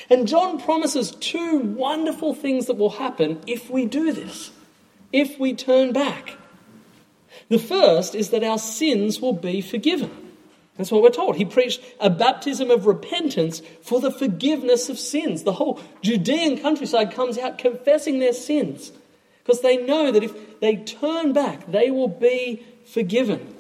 And 0.10 0.30
John 0.30 0.62
promises 0.62 1.12
two 1.12 1.58
wonderful 1.58 2.34
things 2.34 2.68
that 2.68 2.78
will 2.78 2.92
happen 2.92 3.42
if 3.48 3.70
we 3.70 3.86
do 3.86 4.14
this, 4.14 4.52
if 5.12 5.38
we 5.38 5.54
turn 5.54 5.92
back. 5.92 6.38
The 7.50 7.60
first 7.60 8.16
is 8.16 8.30
that 8.30 8.46
our 8.46 8.60
sins 8.60 9.20
will 9.20 9.34
be 9.34 9.60
forgiven. 9.60 10.25
That's 10.78 10.92
what 10.92 11.02
we're 11.02 11.10
told. 11.10 11.38
He 11.38 11.46
preached 11.46 11.82
a 12.00 12.10
baptism 12.10 12.70
of 12.70 12.86
repentance 12.86 13.62
for 13.82 14.02
the 14.02 14.12
forgiveness 14.12 14.90
of 14.90 15.00
sins. 15.00 15.44
The 15.44 15.54
whole 15.54 15.80
Judean 16.02 16.58
countryside 16.58 17.14
comes 17.14 17.38
out 17.38 17.58
confessing 17.58 18.20
their 18.20 18.34
sins 18.34 18.92
because 19.44 19.62
they 19.62 19.78
know 19.78 20.12
that 20.12 20.24
if 20.24 20.60
they 20.60 20.78
turn 20.78 21.32
back, 21.32 21.72
they 21.72 21.92
will 21.92 22.08
be 22.08 22.66
forgiven. 22.86 23.56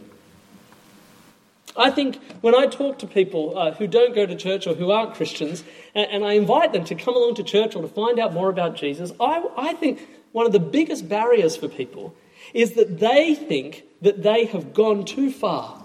I 1.77 1.91
think 1.91 2.19
when 2.41 2.55
I 2.55 2.67
talk 2.67 2.99
to 2.99 3.07
people 3.07 3.57
uh, 3.57 3.71
who 3.71 3.87
don't 3.87 4.15
go 4.15 4.25
to 4.25 4.35
church 4.35 4.65
or 4.65 4.75
who 4.75 4.91
aren't 4.91 5.13
Christians, 5.13 5.63
and, 5.93 6.09
and, 6.09 6.25
I 6.25 6.33
invite 6.33 6.71
them 6.71 6.85
to 6.85 6.95
come 6.95 7.15
along 7.15 7.35
to 7.35 7.43
church 7.43 7.75
or 7.75 7.81
to 7.81 7.87
find 7.87 8.17
out 8.17 8.33
more 8.33 8.49
about 8.49 8.75
Jesus, 8.75 9.11
I, 9.19 9.43
I 9.57 9.73
think 9.73 10.07
one 10.31 10.45
of 10.45 10.53
the 10.53 10.59
biggest 10.59 11.09
barriers 11.09 11.57
for 11.57 11.67
people 11.67 12.15
is 12.53 12.73
that 12.73 12.99
they 12.99 13.35
think 13.35 13.83
that 14.01 14.23
they 14.23 14.45
have 14.45 14.73
gone 14.73 15.03
too 15.03 15.31
far, 15.31 15.84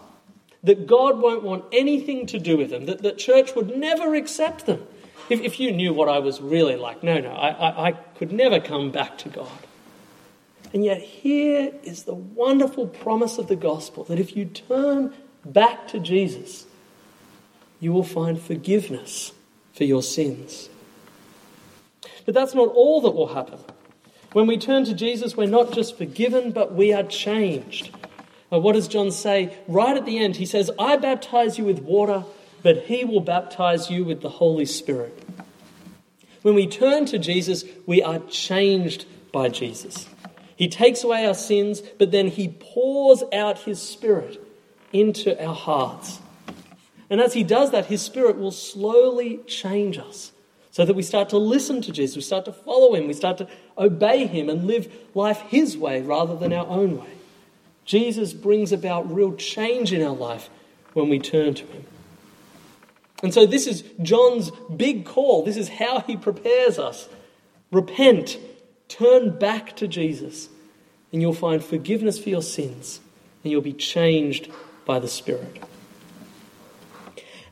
that 0.63 0.87
God 0.87 1.19
won't 1.19 1.43
want 1.43 1.65
anything 1.73 2.27
to 2.27 2.39
do 2.39 2.57
with 2.57 2.71
them, 2.71 2.87
that, 2.87 3.03
the 3.03 3.13
church 3.13 3.55
would 3.55 3.77
never 3.77 4.15
accept 4.15 4.67
them. 4.67 4.87
If, 5.29 5.41
if 5.41 5.61
you 5.61 5.73
knew 5.73 5.93
what 5.93 6.09
I 6.09 6.19
was 6.19 6.41
really 6.41 6.77
like, 6.77 7.03
no, 7.03 7.19
no, 7.19 7.31
I, 7.31 7.49
I, 7.51 7.89
I 7.89 7.93
could 7.93 8.33
never 8.33 8.61
come 8.61 8.91
back 8.91 9.19
to 9.19 9.29
God. 9.29 9.49
And 10.73 10.85
yet, 10.85 11.01
here 11.01 11.73
is 11.83 12.05
the 12.05 12.15
wonderful 12.15 12.87
promise 12.87 13.39
of 13.39 13.49
the 13.49 13.57
gospel 13.57 14.05
that 14.05 14.21
if 14.21 14.37
you 14.37 14.45
turn 14.45 15.13
back 15.45 15.89
to 15.89 15.99
Jesus, 15.99 16.67
you 17.81 17.93
will 17.93 18.05
find 18.05 18.41
forgiveness 18.41 19.33
for 19.73 19.85
your 19.85 20.03
sins. 20.03 20.69
But 22.25 22.35
that's 22.35 22.55
not 22.55 22.69
all 22.69 23.01
that 23.01 23.11
will 23.11 23.35
happen. 23.35 23.59
When 24.33 24.47
we 24.47 24.59
turn 24.59 24.85
to 24.85 24.95
Jesus, 24.95 25.37
we're 25.37 25.47
not 25.47 25.73
just 25.73 25.99
forgiven, 25.99 26.53
but 26.53 26.73
we 26.73 26.93
are 26.93 27.03
changed. 27.03 27.91
What 28.59 28.73
does 28.75 28.89
John 28.89 29.13
say 29.13 29.57
right 29.69 29.97
at 29.97 30.07
the 30.07 30.19
end? 30.19 30.37
He 30.37 30.47
says, 30.47 30.71
I 30.79 30.97
baptize 30.97 31.57
you 31.57 31.65
with 31.65 31.79
water, 31.79 32.25
but 32.63 32.85
he 32.85 33.05
will 33.05 33.21
baptize 33.21 33.91
you 33.91 34.05
with 34.05 34.21
the 34.21 34.29
Holy 34.29 34.67
Spirit. 34.67 35.17
When 36.43 36.55
we 36.55 36.67
turn 36.67 37.07
to 37.07 37.19
Jesus, 37.19 37.65
we 37.87 38.03
are 38.03 38.19
changed 38.19 39.07
by 39.33 39.49
Jesus. 39.49 40.09
He 40.57 40.69
takes 40.69 41.05
away 41.05 41.27
our 41.27 41.35
sins, 41.35 41.81
but 41.81 42.11
then 42.11 42.27
he 42.27 42.49
pours 42.49 43.23
out 43.33 43.61
his 43.61 43.81
Spirit 43.81 44.45
into 44.93 45.41
our 45.43 45.55
hearts. 45.55 46.19
And 47.09 47.21
as 47.21 47.35
he 47.35 47.45
does 47.45 47.71
that, 47.71 47.87
his 47.87 48.03
Spirit 48.03 48.37
will 48.37 48.51
slowly 48.51 49.39
change 49.47 49.97
us 49.97 50.33
so 50.73 50.85
that 50.85 50.95
we 50.95 51.03
start 51.03 51.29
to 51.31 51.39
listen 51.39 51.83
to 51.83 51.93
Jesus, 51.93 52.17
we 52.17 52.23
start 52.23 52.45
to 52.45 52.53
follow 52.53 52.95
him, 52.95 53.07
we 53.07 53.13
start 53.13 53.39
to 53.39 53.49
obey 53.77 54.27
him 54.27 54.49
and 54.49 54.67
live 54.67 54.93
life 55.15 55.41
his 55.49 55.77
way 55.77 56.03
rather 56.03 56.37
than 56.37 56.53
our 56.53 56.67
own 56.67 56.99
way. 56.99 57.20
Jesus 57.91 58.33
brings 58.33 58.71
about 58.71 59.13
real 59.13 59.35
change 59.35 59.93
in 59.93 60.01
our 60.01 60.15
life 60.15 60.49
when 60.93 61.09
we 61.09 61.19
turn 61.19 61.55
to 61.55 61.67
him. 61.67 61.85
And 63.21 63.35
so, 63.35 63.47
this 63.47 63.67
is 63.67 63.83
John's 64.01 64.53
big 64.77 65.05
call. 65.05 65.45
This 65.45 65.57
is 65.57 65.69
how 65.69 65.99
he 65.99 66.17
prepares 66.17 66.79
us. 66.79 67.09
Repent, 67.73 68.39
turn 68.87 69.37
back 69.37 69.75
to 69.75 69.89
Jesus, 69.89 70.49
and 71.13 71.21
you'll 71.21 71.33
find 71.33 71.65
forgiveness 71.65 72.17
for 72.17 72.29
your 72.29 72.43
sins, 72.43 73.01
and 73.43 73.51
you'll 73.51 73.61
be 73.61 73.73
changed 73.73 74.53
by 74.87 75.01
the 75.01 75.09
Spirit. 75.09 75.61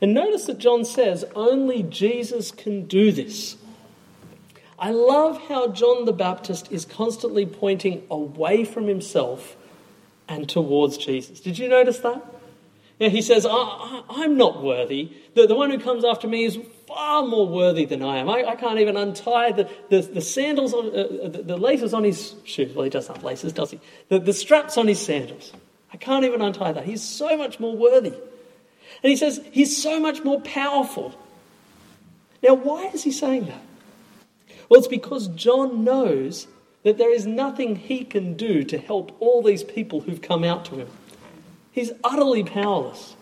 And 0.00 0.14
notice 0.14 0.44
that 0.44 0.58
John 0.58 0.84
says 0.84 1.24
only 1.34 1.82
Jesus 1.82 2.52
can 2.52 2.86
do 2.86 3.10
this. 3.10 3.56
I 4.78 4.92
love 4.92 5.48
how 5.48 5.66
John 5.66 6.04
the 6.04 6.12
Baptist 6.12 6.70
is 6.70 6.84
constantly 6.84 7.44
pointing 7.44 8.04
away 8.08 8.64
from 8.64 8.86
himself 8.86 9.56
and 10.28 10.48
towards 10.48 10.96
Jesus. 10.96 11.40
Did 11.40 11.58
you 11.58 11.68
notice 11.68 11.98
that? 11.98 12.22
Yeah, 12.98 13.08
he 13.08 13.22
says, 13.22 13.46
I, 13.48 14.02
am 14.24 14.36
not 14.36 14.62
worthy. 14.62 15.12
The, 15.34 15.46
the 15.46 15.54
one 15.54 15.70
who 15.70 15.78
comes 15.78 16.04
after 16.04 16.26
me 16.26 16.44
is 16.44 16.58
far 16.86 17.24
more 17.24 17.46
worthy 17.46 17.84
than 17.84 18.02
I 18.02 18.18
am. 18.18 18.28
I, 18.28 18.44
I 18.44 18.56
can't 18.56 18.80
even 18.80 18.96
untie 18.96 19.52
the, 19.52 19.70
the, 19.88 20.00
the 20.00 20.20
sandals, 20.20 20.74
on, 20.74 20.86
uh, 20.88 21.28
the, 21.28 21.42
the, 21.44 21.56
laces 21.56 21.94
on 21.94 22.02
his 22.02 22.34
shoes. 22.44 22.74
Well, 22.74 22.82
he 22.82 22.90
doesn't 22.90 23.14
have 23.14 23.22
laces, 23.22 23.52
does 23.52 23.70
he? 23.70 23.80
The, 24.08 24.18
the 24.18 24.32
straps 24.32 24.76
on 24.76 24.88
his 24.88 24.98
sandals. 24.98 25.52
I 25.92 25.96
can't 25.96 26.24
even 26.24 26.42
untie 26.42 26.72
that. 26.72 26.84
He's 26.84 27.02
so 27.02 27.36
much 27.36 27.60
more 27.60 27.76
worthy. 27.76 28.14
And 29.02 29.10
he 29.10 29.16
says 29.16 29.40
he's 29.52 29.80
so 29.80 30.00
much 30.00 30.24
more 30.24 30.40
powerful. 30.40 31.14
Now, 32.42 32.54
why 32.54 32.86
is 32.86 33.04
he 33.04 33.12
saying 33.12 33.46
that? 33.46 33.62
Well, 34.68 34.78
it's 34.78 34.88
because 34.88 35.28
John 35.28 35.84
knows 35.84 36.48
that 36.88 36.96
there 36.96 37.12
is 37.12 37.26
nothing 37.26 37.76
he 37.76 38.02
can 38.02 38.32
do 38.32 38.64
to 38.64 38.78
help 38.78 39.14
all 39.20 39.42
these 39.42 39.62
people 39.62 40.00
who've 40.00 40.22
come 40.22 40.42
out 40.42 40.64
to 40.64 40.76
him. 40.76 40.88
He's 41.70 41.92
utterly 42.02 42.42
powerless. 42.42 43.14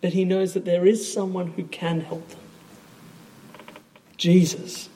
But 0.00 0.14
he 0.14 0.24
knows 0.24 0.54
that 0.54 0.64
there 0.64 0.86
is 0.86 1.12
someone 1.12 1.48
who 1.48 1.64
can 1.64 2.00
help 2.00 2.26
them 2.30 2.40
Jesus. 4.16 4.88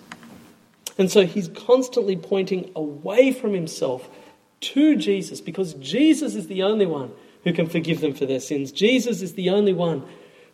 And 0.96 1.10
so 1.10 1.26
he's 1.26 1.48
constantly 1.48 2.16
pointing 2.16 2.70
away 2.74 3.32
from 3.32 3.52
himself 3.52 4.08
to 4.60 4.96
Jesus 4.96 5.42
because 5.42 5.74
Jesus 5.74 6.34
is 6.36 6.46
the 6.46 6.62
only 6.62 6.86
one 6.86 7.12
who 7.44 7.52
can 7.52 7.66
forgive 7.66 8.00
them 8.00 8.14
for 8.14 8.24
their 8.24 8.40
sins. 8.40 8.72
Jesus 8.72 9.20
is 9.20 9.34
the 9.34 9.50
only 9.50 9.74
one 9.74 10.06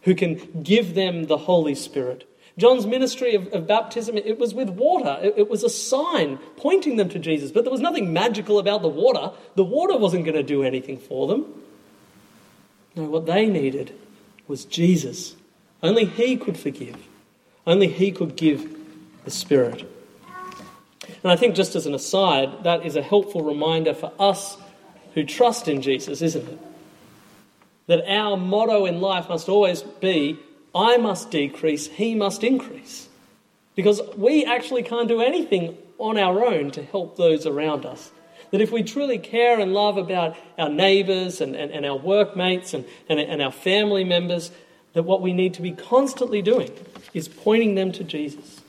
who 0.02 0.16
can 0.16 0.62
give 0.64 0.96
them 0.96 1.26
the 1.26 1.38
Holy 1.38 1.76
Spirit. 1.76 2.28
John's 2.58 2.86
ministry 2.86 3.34
of, 3.34 3.48
of 3.52 3.66
baptism, 3.66 4.18
it 4.18 4.38
was 4.38 4.54
with 4.54 4.68
water. 4.68 5.18
It, 5.22 5.34
it 5.38 5.50
was 5.50 5.62
a 5.62 5.70
sign 5.70 6.38
pointing 6.56 6.96
them 6.96 7.08
to 7.10 7.18
Jesus, 7.18 7.50
but 7.50 7.64
there 7.64 7.70
was 7.70 7.80
nothing 7.80 8.12
magical 8.12 8.58
about 8.58 8.82
the 8.82 8.88
water. 8.88 9.32
The 9.54 9.64
water 9.64 9.96
wasn't 9.96 10.24
going 10.24 10.36
to 10.36 10.42
do 10.42 10.62
anything 10.62 10.98
for 10.98 11.26
them. 11.26 11.46
No, 12.94 13.04
what 13.04 13.26
they 13.26 13.46
needed 13.46 13.94
was 14.46 14.64
Jesus. 14.66 15.34
Only 15.82 16.04
He 16.04 16.36
could 16.36 16.58
forgive. 16.58 16.96
Only 17.66 17.88
He 17.88 18.12
could 18.12 18.36
give 18.36 18.76
the 19.24 19.30
Spirit. 19.30 19.88
And 21.22 21.32
I 21.32 21.36
think, 21.36 21.54
just 21.54 21.74
as 21.74 21.86
an 21.86 21.94
aside, 21.94 22.64
that 22.64 22.84
is 22.84 22.96
a 22.96 23.02
helpful 23.02 23.42
reminder 23.42 23.94
for 23.94 24.12
us 24.18 24.56
who 25.14 25.24
trust 25.24 25.68
in 25.68 25.80
Jesus, 25.80 26.20
isn't 26.20 26.48
it? 26.48 26.58
That 27.86 28.04
our 28.08 28.36
motto 28.36 28.86
in 28.86 29.00
life 29.00 29.28
must 29.28 29.48
always 29.48 29.82
be 29.82 30.38
I 30.74 30.96
must 30.96 31.30
decrease, 31.30 31.86
He 31.86 32.14
must 32.14 32.44
increase. 32.44 33.08
Because 33.74 34.00
we 34.16 34.44
actually 34.44 34.82
can't 34.82 35.08
do 35.08 35.20
anything 35.20 35.76
on 35.98 36.18
our 36.18 36.44
own 36.44 36.70
to 36.72 36.82
help 36.82 37.16
those 37.16 37.46
around 37.46 37.86
us. 37.86 38.10
That 38.50 38.60
if 38.60 38.70
we 38.70 38.82
truly 38.82 39.18
care 39.18 39.58
and 39.58 39.72
love 39.72 39.96
about 39.96 40.36
our 40.58 40.68
neighbours 40.68 41.40
and, 41.40 41.56
and, 41.56 41.70
and, 41.70 41.86
our 41.86 41.96
workmates 41.96 42.74
and, 42.74 42.84
and, 43.08 43.18
and 43.18 43.40
our 43.40 43.52
family 43.52 44.04
members, 44.04 44.50
that 44.92 45.04
what 45.04 45.22
we 45.22 45.32
need 45.32 45.54
to 45.54 45.62
be 45.62 45.72
constantly 45.72 46.42
doing 46.42 46.70
is 47.14 47.28
pointing 47.28 47.76
them 47.76 47.92
to 47.92 48.04
Jesus. 48.04 48.60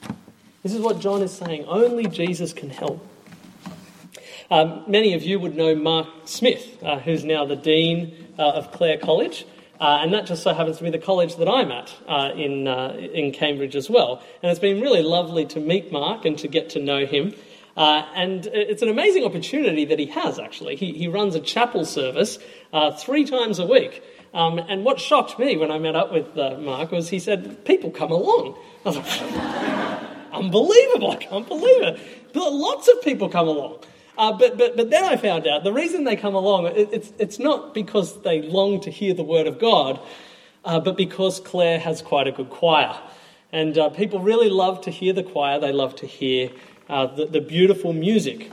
This 0.62 0.74
is 0.74 0.80
what 0.80 1.00
John 1.00 1.22
is 1.22 1.34
saying. 1.34 1.66
Only 1.66 2.08
Jesus 2.08 2.54
can 2.54 2.70
help. 2.70 3.06
Um, 4.50 4.84
many 4.88 5.13
of 5.13 5.24
you 5.24 5.39
would 5.39 5.56
know 5.56 5.76
Mark 5.76 6.08
Smith, 6.26 6.82
uh, 6.82 7.00
who's 7.00 7.26
now 7.26 7.44
the 7.44 7.56
Dean 7.56 8.28
uh, 8.38 8.52
of 8.52 8.72
Clare 8.72 8.98
College. 8.98 9.46
Uh, 9.84 10.00
and 10.02 10.13
that 10.13 10.26
just 10.26 10.43
so 10.43 10.54
happens 10.54 10.78
to 10.78 10.84
be 10.86 10.89
the 10.89 10.98
college 10.98 11.36
that 11.36 11.50
I'm 11.50 11.69
at 11.69 11.93
uh, 12.08 12.32
in, 12.38 12.69
uh, 12.69 12.93
in 12.93 13.34
Cambridge 13.34 13.76
as 13.76 13.89
well. 13.89 14.24
And 14.41 14.50
it's 14.50 14.60
been 14.62 14.80
really 14.80 15.02
lovely 15.02 15.46
to 15.48 15.60
meet 15.60 15.91
Mark 15.91 16.24
and 16.24 16.39
to 16.39 16.48
get 16.48 16.69
to 16.69 16.80
know 16.80 17.06
him. 17.06 17.34
Uh, 17.76 18.06
and 18.15 18.46
it's 18.46 18.82
an 18.82 18.88
amazing 18.88 19.26
opportunity 19.26 19.84
that 19.84 20.00
he 20.00 20.06
has, 20.06 20.39
actually. 20.39 20.78
He, 20.78 20.93
he 20.93 21.10
runs 21.10 21.36
a 21.36 21.41
chapel 21.41 21.84
service 21.84 22.39
uh, 22.72 22.91
three 22.91 23.26
times 23.26 23.60
a 23.60 23.65
week. 23.65 24.02
Um, 24.34 24.58
and 24.58 24.86
what 24.86 25.02
shocked 25.02 25.38
me 25.38 25.58
when 25.58 25.69
I 25.69 25.80
met 25.80 25.98
up 25.98 26.13
with 26.13 26.38
uh, 26.38 26.58
Mark 26.60 26.91
was 26.93 27.10
he 27.10 27.19
said, 27.19 27.65
People 27.65 27.91
come 27.91 28.12
along. 28.12 28.58
I 28.86 28.89
was 28.89 28.96
like, 28.96 30.13
Unbelievable, 30.32 31.12
I 31.12 31.17
can't 31.17 31.46
believe 31.46 31.84
it. 31.84 32.00
Lots 32.34 32.88
of 32.88 33.02
people 33.02 33.28
come 33.28 33.50
along. 33.50 33.80
Uh, 34.17 34.32
but, 34.32 34.58
but, 34.58 34.78
but 34.78 34.89
then 34.89 35.04
I 35.04 35.17
found 35.17 35.47
out 35.47 35.63
the 35.63 35.73
reason 35.73 36.04
they 36.04 36.15
come 36.15 36.36
along, 36.36 36.67
it, 36.67 36.89
it's, 36.91 37.12
it's 37.17 37.39
not 37.39 37.73
because 37.73 38.21
they 38.21 38.41
long 38.41 38.80
to 38.82 38.91
hear 38.91 39.13
the 39.13 39.23
word 39.23 39.47
of 39.47 39.60
God, 39.60 39.99
uh, 40.65 40.80
but 40.80 40.95
because 40.95 41.39
Clare 41.39 41.80
has 41.80 42.02
quite 42.02 42.28
a 42.28 42.32
good 42.32 42.49
choir. 42.49 42.95
And 43.52 43.78
uh, 43.78 43.89
people 43.89 44.19
really 44.19 44.49
love 44.49 44.82
to 44.82 44.91
hear 44.91 45.13
the 45.13 45.23
choir, 45.23 45.60
they 45.60 45.71
love 45.71 45.95
to 45.97 46.06
hear 46.06 46.52
uh, 46.89 47.08
the, 47.08 47.26
the 47.26 47.41
beautiful 47.41 47.93
music. 47.93 48.52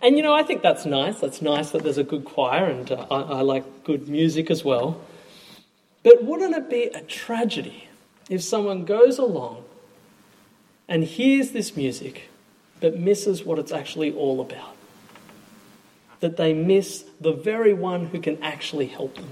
And 0.00 0.16
you 0.16 0.22
know, 0.22 0.34
I 0.34 0.44
think 0.44 0.62
that's 0.62 0.86
nice. 0.86 1.18
That's 1.18 1.42
nice 1.42 1.70
that 1.70 1.82
there's 1.82 1.98
a 1.98 2.04
good 2.04 2.24
choir, 2.24 2.66
and 2.66 2.90
uh, 2.92 3.06
I, 3.10 3.20
I 3.20 3.40
like 3.40 3.84
good 3.84 4.08
music 4.08 4.50
as 4.50 4.64
well. 4.64 5.00
But 6.04 6.22
wouldn't 6.22 6.54
it 6.54 6.70
be 6.70 6.84
a 6.84 7.00
tragedy 7.02 7.88
if 8.30 8.42
someone 8.42 8.84
goes 8.84 9.18
along 9.18 9.64
and 10.86 11.02
hears 11.02 11.50
this 11.50 11.76
music 11.76 12.28
but 12.80 12.98
misses 12.98 13.44
what 13.44 13.58
it's 13.58 13.72
actually 13.72 14.12
all 14.12 14.40
about. 14.40 14.76
That 16.20 16.36
they 16.36 16.52
miss 16.52 17.04
the 17.20 17.32
very 17.32 17.72
one 17.72 18.06
who 18.06 18.20
can 18.20 18.42
actually 18.42 18.86
help 18.86 19.14
them. 19.16 19.28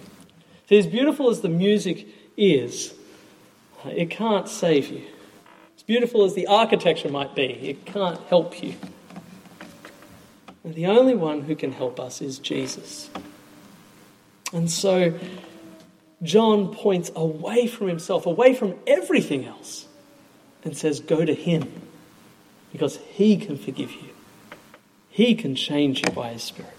See, 0.68 0.78
as 0.78 0.86
beautiful 0.86 1.30
as 1.30 1.40
the 1.40 1.48
music 1.48 2.06
is, 2.36 2.94
uh, 3.84 3.90
it 3.90 4.10
can't 4.10 4.48
save 4.48 4.88
you. 4.88 5.02
As 5.76 5.82
beautiful 5.82 6.24
as 6.24 6.34
the 6.34 6.46
architecture 6.46 7.08
might 7.08 7.34
be, 7.34 7.44
it 7.44 7.84
can't 7.84 8.20
help 8.28 8.62
you. 8.62 8.74
And 10.64 10.74
the 10.74 10.86
only 10.86 11.14
one 11.14 11.42
who 11.42 11.54
can 11.54 11.72
help 11.72 12.00
us 12.00 12.20
is 12.20 12.38
Jesus. 12.38 13.10
And 14.52 14.70
so, 14.70 15.18
John 16.22 16.74
points 16.74 17.10
away 17.14 17.66
from 17.66 17.88
himself, 17.88 18.26
away 18.26 18.54
from 18.54 18.74
everything 18.86 19.44
else, 19.44 19.86
and 20.64 20.76
says, 20.76 20.98
Go 20.98 21.24
to 21.24 21.34
him 21.34 21.82
because 22.76 22.98
He 23.14 23.38
can 23.38 23.56
forgive 23.56 23.92
you, 23.92 24.10
He 25.08 25.34
can 25.34 25.54
change 25.54 26.02
you 26.06 26.12
by 26.12 26.34
His 26.34 26.42
Spirit. 26.42 26.74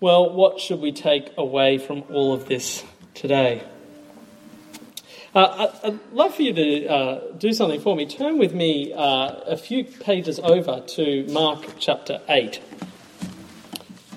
Well, 0.00 0.34
what 0.34 0.58
should 0.58 0.80
we 0.80 0.90
take 0.90 1.30
away 1.38 1.78
from 1.78 2.02
all 2.10 2.32
of 2.32 2.46
this 2.46 2.82
today? 3.14 3.62
Uh, 5.32 5.68
I'd 5.84 6.00
love 6.12 6.34
for 6.34 6.42
you 6.42 6.52
to 6.52 6.86
uh, 6.88 7.32
do 7.38 7.52
something 7.52 7.80
for 7.80 7.94
me. 7.94 8.06
Turn 8.06 8.38
with 8.38 8.52
me 8.52 8.92
uh, 8.92 9.36
a 9.46 9.56
few 9.56 9.84
pages 9.84 10.40
over 10.40 10.80
to 10.80 11.26
Mark 11.30 11.76
chapter 11.78 12.20
8. 12.28 12.60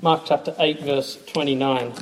Mark 0.02 0.24
chapter 0.26 0.56
8, 0.58 0.82
verse 0.82 1.24
29. 1.28 1.94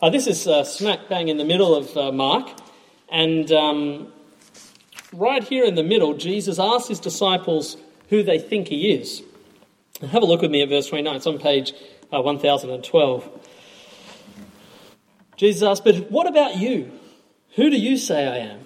Uh, 0.00 0.08
this 0.08 0.26
is 0.26 0.42
smack 0.66 1.10
bang 1.10 1.28
in 1.28 1.36
the 1.36 1.44
middle 1.44 1.74
of 1.74 1.94
uh, 1.98 2.10
Mark, 2.10 2.48
and 3.12 3.52
um, 3.52 4.11
right 5.12 5.44
here 5.44 5.64
in 5.64 5.74
the 5.74 5.82
middle, 5.82 6.14
Jesus 6.14 6.58
asks 6.58 6.88
his 6.88 7.00
disciples 7.00 7.76
who 8.08 8.22
they 8.22 8.38
think 8.38 8.68
he 8.68 8.92
is. 8.92 9.22
Have 10.00 10.22
a 10.22 10.26
look 10.26 10.42
with 10.42 10.50
me 10.50 10.62
at 10.62 10.68
verse 10.68 10.88
29. 10.88 11.14
It's 11.16 11.26
on 11.26 11.38
page 11.38 11.72
uh, 12.12 12.20
1012. 12.20 13.48
Jesus 15.36 15.62
asked, 15.62 15.84
But 15.84 16.10
what 16.10 16.26
about 16.26 16.56
you? 16.56 16.90
Who 17.54 17.70
do 17.70 17.76
you 17.76 17.96
say 17.96 18.26
I 18.26 18.38
am? 18.38 18.60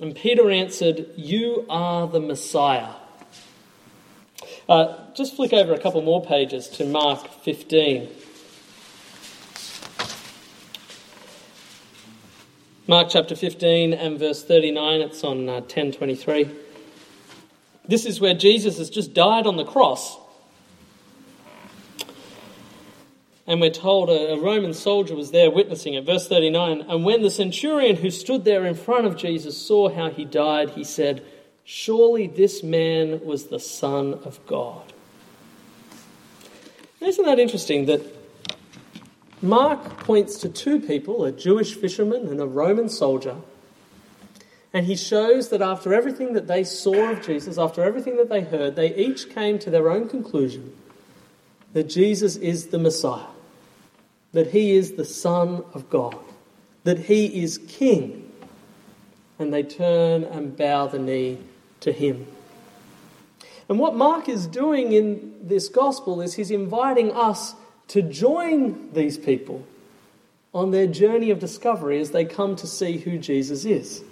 And 0.00 0.14
Peter 0.14 0.50
answered, 0.50 1.06
You 1.16 1.66
are 1.68 2.06
the 2.06 2.20
Messiah. 2.20 2.94
Uh, 4.68 4.96
just 5.14 5.36
flick 5.36 5.52
over 5.52 5.72
a 5.72 5.78
couple 5.78 6.00
more 6.02 6.24
pages 6.24 6.68
to 6.68 6.84
Mark 6.84 7.28
15. 7.42 8.08
Mark 12.92 13.08
chapter 13.08 13.34
15 13.34 13.94
and 13.94 14.18
verse 14.18 14.44
39, 14.44 15.00
it's 15.00 15.24
on 15.24 15.48
uh, 15.48 15.60
1023. 15.60 16.50
This 17.88 18.04
is 18.04 18.20
where 18.20 18.34
Jesus 18.34 18.76
has 18.76 18.90
just 18.90 19.14
died 19.14 19.46
on 19.46 19.56
the 19.56 19.64
cross. 19.64 20.18
And 23.46 23.62
we're 23.62 23.70
told 23.70 24.10
a, 24.10 24.34
a 24.34 24.38
Roman 24.38 24.74
soldier 24.74 25.16
was 25.16 25.30
there 25.30 25.50
witnessing 25.50 25.94
it. 25.94 26.04
Verse 26.04 26.28
39 26.28 26.82
And 26.82 27.02
when 27.02 27.22
the 27.22 27.30
centurion 27.30 27.96
who 27.96 28.10
stood 28.10 28.44
there 28.44 28.66
in 28.66 28.74
front 28.74 29.06
of 29.06 29.16
Jesus 29.16 29.56
saw 29.56 29.88
how 29.88 30.10
he 30.10 30.26
died, 30.26 30.68
he 30.68 30.84
said, 30.84 31.24
Surely 31.64 32.26
this 32.26 32.62
man 32.62 33.24
was 33.24 33.46
the 33.46 33.58
Son 33.58 34.20
of 34.22 34.38
God. 34.46 34.92
Isn't 37.00 37.24
that 37.24 37.38
interesting 37.38 37.86
that 37.86 38.21
Mark 39.42 39.98
points 39.98 40.36
to 40.38 40.48
two 40.48 40.78
people, 40.80 41.24
a 41.24 41.32
Jewish 41.32 41.74
fisherman 41.74 42.28
and 42.28 42.40
a 42.40 42.46
Roman 42.46 42.88
soldier, 42.88 43.36
and 44.72 44.86
he 44.86 44.96
shows 44.96 45.50
that 45.50 45.60
after 45.60 45.92
everything 45.92 46.32
that 46.32 46.46
they 46.46 46.64
saw 46.64 47.10
of 47.10 47.26
Jesus, 47.26 47.58
after 47.58 47.82
everything 47.82 48.16
that 48.16 48.28
they 48.28 48.42
heard, 48.42 48.76
they 48.76 48.94
each 48.94 49.28
came 49.30 49.58
to 49.58 49.70
their 49.70 49.90
own 49.90 50.08
conclusion 50.08 50.72
that 51.72 51.88
Jesus 51.88 52.36
is 52.36 52.68
the 52.68 52.78
Messiah, 52.78 53.26
that 54.32 54.48
he 54.48 54.72
is 54.72 54.92
the 54.92 55.04
Son 55.04 55.64
of 55.74 55.90
God, 55.90 56.18
that 56.84 57.00
he 57.00 57.42
is 57.42 57.58
King. 57.68 58.30
And 59.38 59.52
they 59.52 59.62
turn 59.62 60.22
and 60.22 60.56
bow 60.56 60.86
the 60.86 60.98
knee 60.98 61.38
to 61.80 61.92
him. 61.92 62.26
And 63.68 63.78
what 63.78 63.96
Mark 63.96 64.28
is 64.28 64.46
doing 64.46 64.92
in 64.92 65.34
this 65.42 65.68
gospel 65.68 66.20
is 66.20 66.34
he's 66.34 66.50
inviting 66.50 67.10
us 67.12 67.54
to 67.92 68.00
join 68.00 68.90
these 68.94 69.18
people 69.18 69.66
on 70.54 70.70
their 70.70 70.86
journey 70.86 71.28
of 71.28 71.38
discovery 71.38 72.00
as 72.00 72.10
they 72.10 72.24
come 72.24 72.56
to 72.56 72.66
see 72.66 72.96
who 72.96 73.18
Jesus 73.18 73.66
is. 73.66 74.02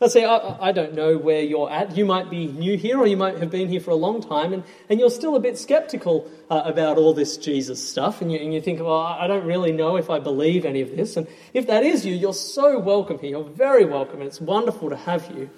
Let's 0.00 0.12
say, 0.12 0.26
I, 0.26 0.68
I, 0.68 0.72
don't 0.72 0.92
know 0.92 1.16
where 1.16 1.40
you're 1.40 1.70
at. 1.70 1.96
You 1.96 2.04
might 2.04 2.28
be 2.28 2.48
new 2.48 2.76
here 2.76 2.98
or 2.98 3.06
you 3.06 3.16
might 3.16 3.38
have 3.38 3.50
been 3.50 3.68
here 3.68 3.80
for 3.80 3.92
a 3.92 3.96
long 3.96 4.20
time 4.20 4.52
and, 4.52 4.64
and 4.90 5.00
you're 5.00 5.10
still 5.10 5.34
a 5.34 5.40
bit 5.40 5.56
skeptical 5.56 6.30
uh, 6.50 6.60
about 6.66 6.98
all 6.98 7.14
this 7.14 7.38
Jesus 7.38 7.88
stuff. 7.88 8.20
And 8.20 8.30
you, 8.30 8.38
and 8.38 8.52
you 8.52 8.60
think, 8.60 8.80
well, 8.80 8.96
I 8.96 9.26
don't 9.26 9.46
really 9.46 9.72
know 9.72 9.96
if 9.96 10.10
I 10.10 10.18
believe 10.18 10.66
any 10.66 10.82
of 10.82 10.94
this. 10.94 11.16
And 11.16 11.28
if 11.54 11.66
that 11.68 11.84
is 11.84 12.04
you, 12.04 12.14
you're 12.14 12.34
so 12.34 12.78
welcome 12.78 13.18
here. 13.18 13.30
You're 13.30 13.44
very 13.44 13.86
welcome 13.86 14.20
it's 14.20 14.42
wonderful 14.42 14.90
to 14.90 14.96
have 14.96 15.30
you. 15.34 15.48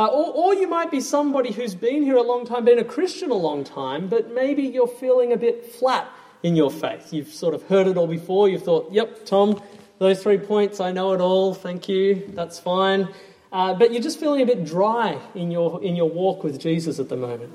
Uh, 0.00 0.06
or, 0.06 0.32
or 0.32 0.54
you 0.54 0.66
might 0.66 0.90
be 0.90 0.98
somebody 0.98 1.52
who's 1.52 1.74
been 1.74 2.02
here 2.02 2.16
a 2.16 2.22
long 2.22 2.46
time, 2.46 2.64
been 2.64 2.78
a 2.78 2.84
Christian 2.84 3.30
a 3.30 3.34
long 3.34 3.62
time, 3.64 4.08
but 4.08 4.32
maybe 4.32 4.62
you're 4.62 4.88
feeling 4.88 5.30
a 5.30 5.36
bit 5.36 5.74
flat 5.74 6.10
in 6.42 6.56
your 6.56 6.70
faith. 6.70 7.12
You've 7.12 7.28
sort 7.28 7.52
of 7.52 7.64
heard 7.64 7.86
it 7.86 7.98
all 7.98 8.06
before. 8.06 8.48
You've 8.48 8.62
thought, 8.62 8.90
yep, 8.90 9.26
Tom, 9.26 9.62
those 9.98 10.22
three 10.22 10.38
points, 10.38 10.80
I 10.80 10.90
know 10.90 11.12
it 11.12 11.20
all. 11.20 11.52
Thank 11.52 11.86
you. 11.86 12.32
That's 12.32 12.58
fine. 12.58 13.10
Uh, 13.52 13.74
but 13.74 13.92
you're 13.92 14.00
just 14.00 14.18
feeling 14.18 14.40
a 14.40 14.46
bit 14.46 14.64
dry 14.64 15.20
in 15.34 15.50
your, 15.50 15.84
in 15.84 15.96
your 15.96 16.08
walk 16.08 16.44
with 16.44 16.58
Jesus 16.58 16.98
at 16.98 17.10
the 17.10 17.16
moment. 17.18 17.52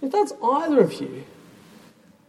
If 0.00 0.12
that's 0.12 0.32
either 0.42 0.80
of 0.80 1.02
you, 1.02 1.24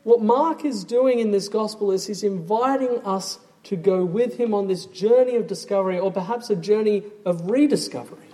what 0.03 0.21
Mark 0.21 0.65
is 0.65 0.83
doing 0.83 1.19
in 1.19 1.31
this 1.31 1.47
gospel 1.47 1.91
is 1.91 2.07
he's 2.07 2.23
inviting 2.23 2.99
us 3.05 3.39
to 3.63 3.77
go 3.77 4.03
with 4.03 4.35
him 4.35 4.53
on 4.53 4.67
this 4.67 4.85
journey 4.85 5.37
of 5.37 5.47
discovery, 5.47 5.97
or 5.97 6.11
perhaps 6.11 6.49
a 6.49 6.57
journey 6.57 7.03
of 7.23 7.49
rediscovery, 7.49 8.27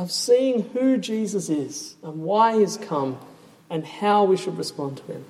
of 0.00 0.10
seeing 0.10 0.62
who 0.70 0.96
Jesus 0.96 1.50
is 1.50 1.94
and 2.02 2.22
why 2.22 2.58
he's 2.58 2.78
come 2.78 3.18
and 3.68 3.84
how 3.84 4.24
we 4.24 4.34
should 4.34 4.56
respond 4.56 4.96
to 4.96 5.04
him. 5.04 5.26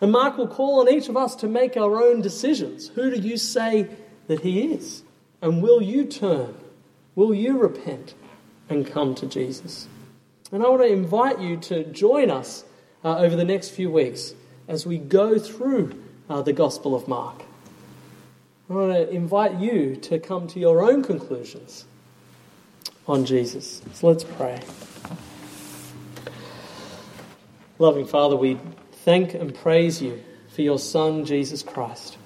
And 0.00 0.12
Mark 0.12 0.38
will 0.38 0.48
call 0.48 0.80
on 0.80 0.88
each 0.88 1.10
of 1.10 1.16
us 1.16 1.36
to 1.36 1.46
make 1.46 1.76
our 1.76 2.02
own 2.02 2.22
decisions. 2.22 2.88
Who 2.88 3.10
do 3.10 3.20
you 3.20 3.36
say 3.36 3.86
that 4.28 4.40
he 4.40 4.72
is? 4.72 5.02
And 5.42 5.62
will 5.62 5.82
you 5.82 6.06
turn? 6.06 6.54
Will 7.14 7.34
you 7.34 7.58
repent 7.58 8.14
and 8.70 8.86
come 8.86 9.14
to 9.16 9.26
Jesus? 9.26 9.88
And 10.50 10.64
I 10.64 10.70
want 10.70 10.80
to 10.80 10.88
invite 10.88 11.38
you 11.38 11.58
to 11.58 11.84
join 11.84 12.30
us 12.30 12.64
uh, 13.04 13.18
over 13.18 13.36
the 13.36 13.44
next 13.44 13.70
few 13.70 13.90
weeks 13.90 14.34
as 14.66 14.86
we 14.86 14.96
go 14.96 15.38
through 15.38 16.02
uh, 16.30 16.40
the 16.40 16.54
Gospel 16.54 16.94
of 16.94 17.06
Mark. 17.06 17.42
I 18.70 18.72
want 18.72 18.92
to 18.94 19.10
invite 19.10 19.60
you 19.60 19.96
to 19.96 20.18
come 20.18 20.48
to 20.48 20.58
your 20.58 20.82
own 20.82 21.02
conclusions 21.02 21.84
on 23.06 23.24
Jesus. 23.24 23.82
So 23.92 24.08
let's 24.08 24.24
pray. 24.24 24.60
Loving 27.78 28.06
Father, 28.06 28.36
we 28.36 28.58
thank 29.04 29.34
and 29.34 29.54
praise 29.54 30.00
you 30.00 30.22
for 30.54 30.62
your 30.62 30.78
Son, 30.78 31.24
Jesus 31.24 31.62
Christ. 31.62 32.16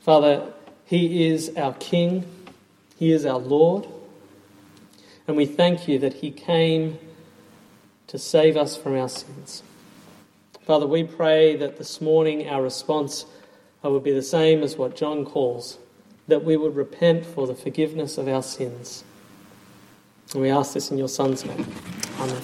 Father, 0.00 0.52
He 0.84 1.26
is 1.26 1.56
our 1.56 1.74
King, 1.74 2.24
He 2.98 3.12
is 3.12 3.26
our 3.26 3.38
Lord, 3.38 3.88
and 5.26 5.36
we 5.36 5.46
thank 5.46 5.88
you 5.88 5.98
that 6.00 6.14
He 6.14 6.30
came 6.30 6.98
to 8.06 8.18
save 8.18 8.56
us 8.56 8.76
from 8.76 8.96
our 8.96 9.08
sins. 9.08 9.62
Father, 10.66 10.86
we 10.86 11.04
pray 11.04 11.56
that 11.56 11.78
this 11.78 12.00
morning 12.00 12.48
our 12.48 12.62
response 12.62 13.24
uh, 13.84 13.90
would 13.90 14.04
be 14.04 14.12
the 14.12 14.22
same 14.22 14.62
as 14.62 14.76
what 14.76 14.96
John 14.96 15.24
calls 15.24 15.78
that 16.28 16.44
we 16.44 16.56
would 16.56 16.74
repent 16.74 17.24
for 17.24 17.46
the 17.46 17.54
forgiveness 17.54 18.18
of 18.18 18.28
our 18.28 18.42
sins. 18.42 19.04
And 20.32 20.42
we 20.42 20.50
ask 20.50 20.74
this 20.74 20.90
in 20.90 20.98
your 20.98 21.08
Son's 21.08 21.44
name. 21.44 21.66
Amen. 22.20 22.42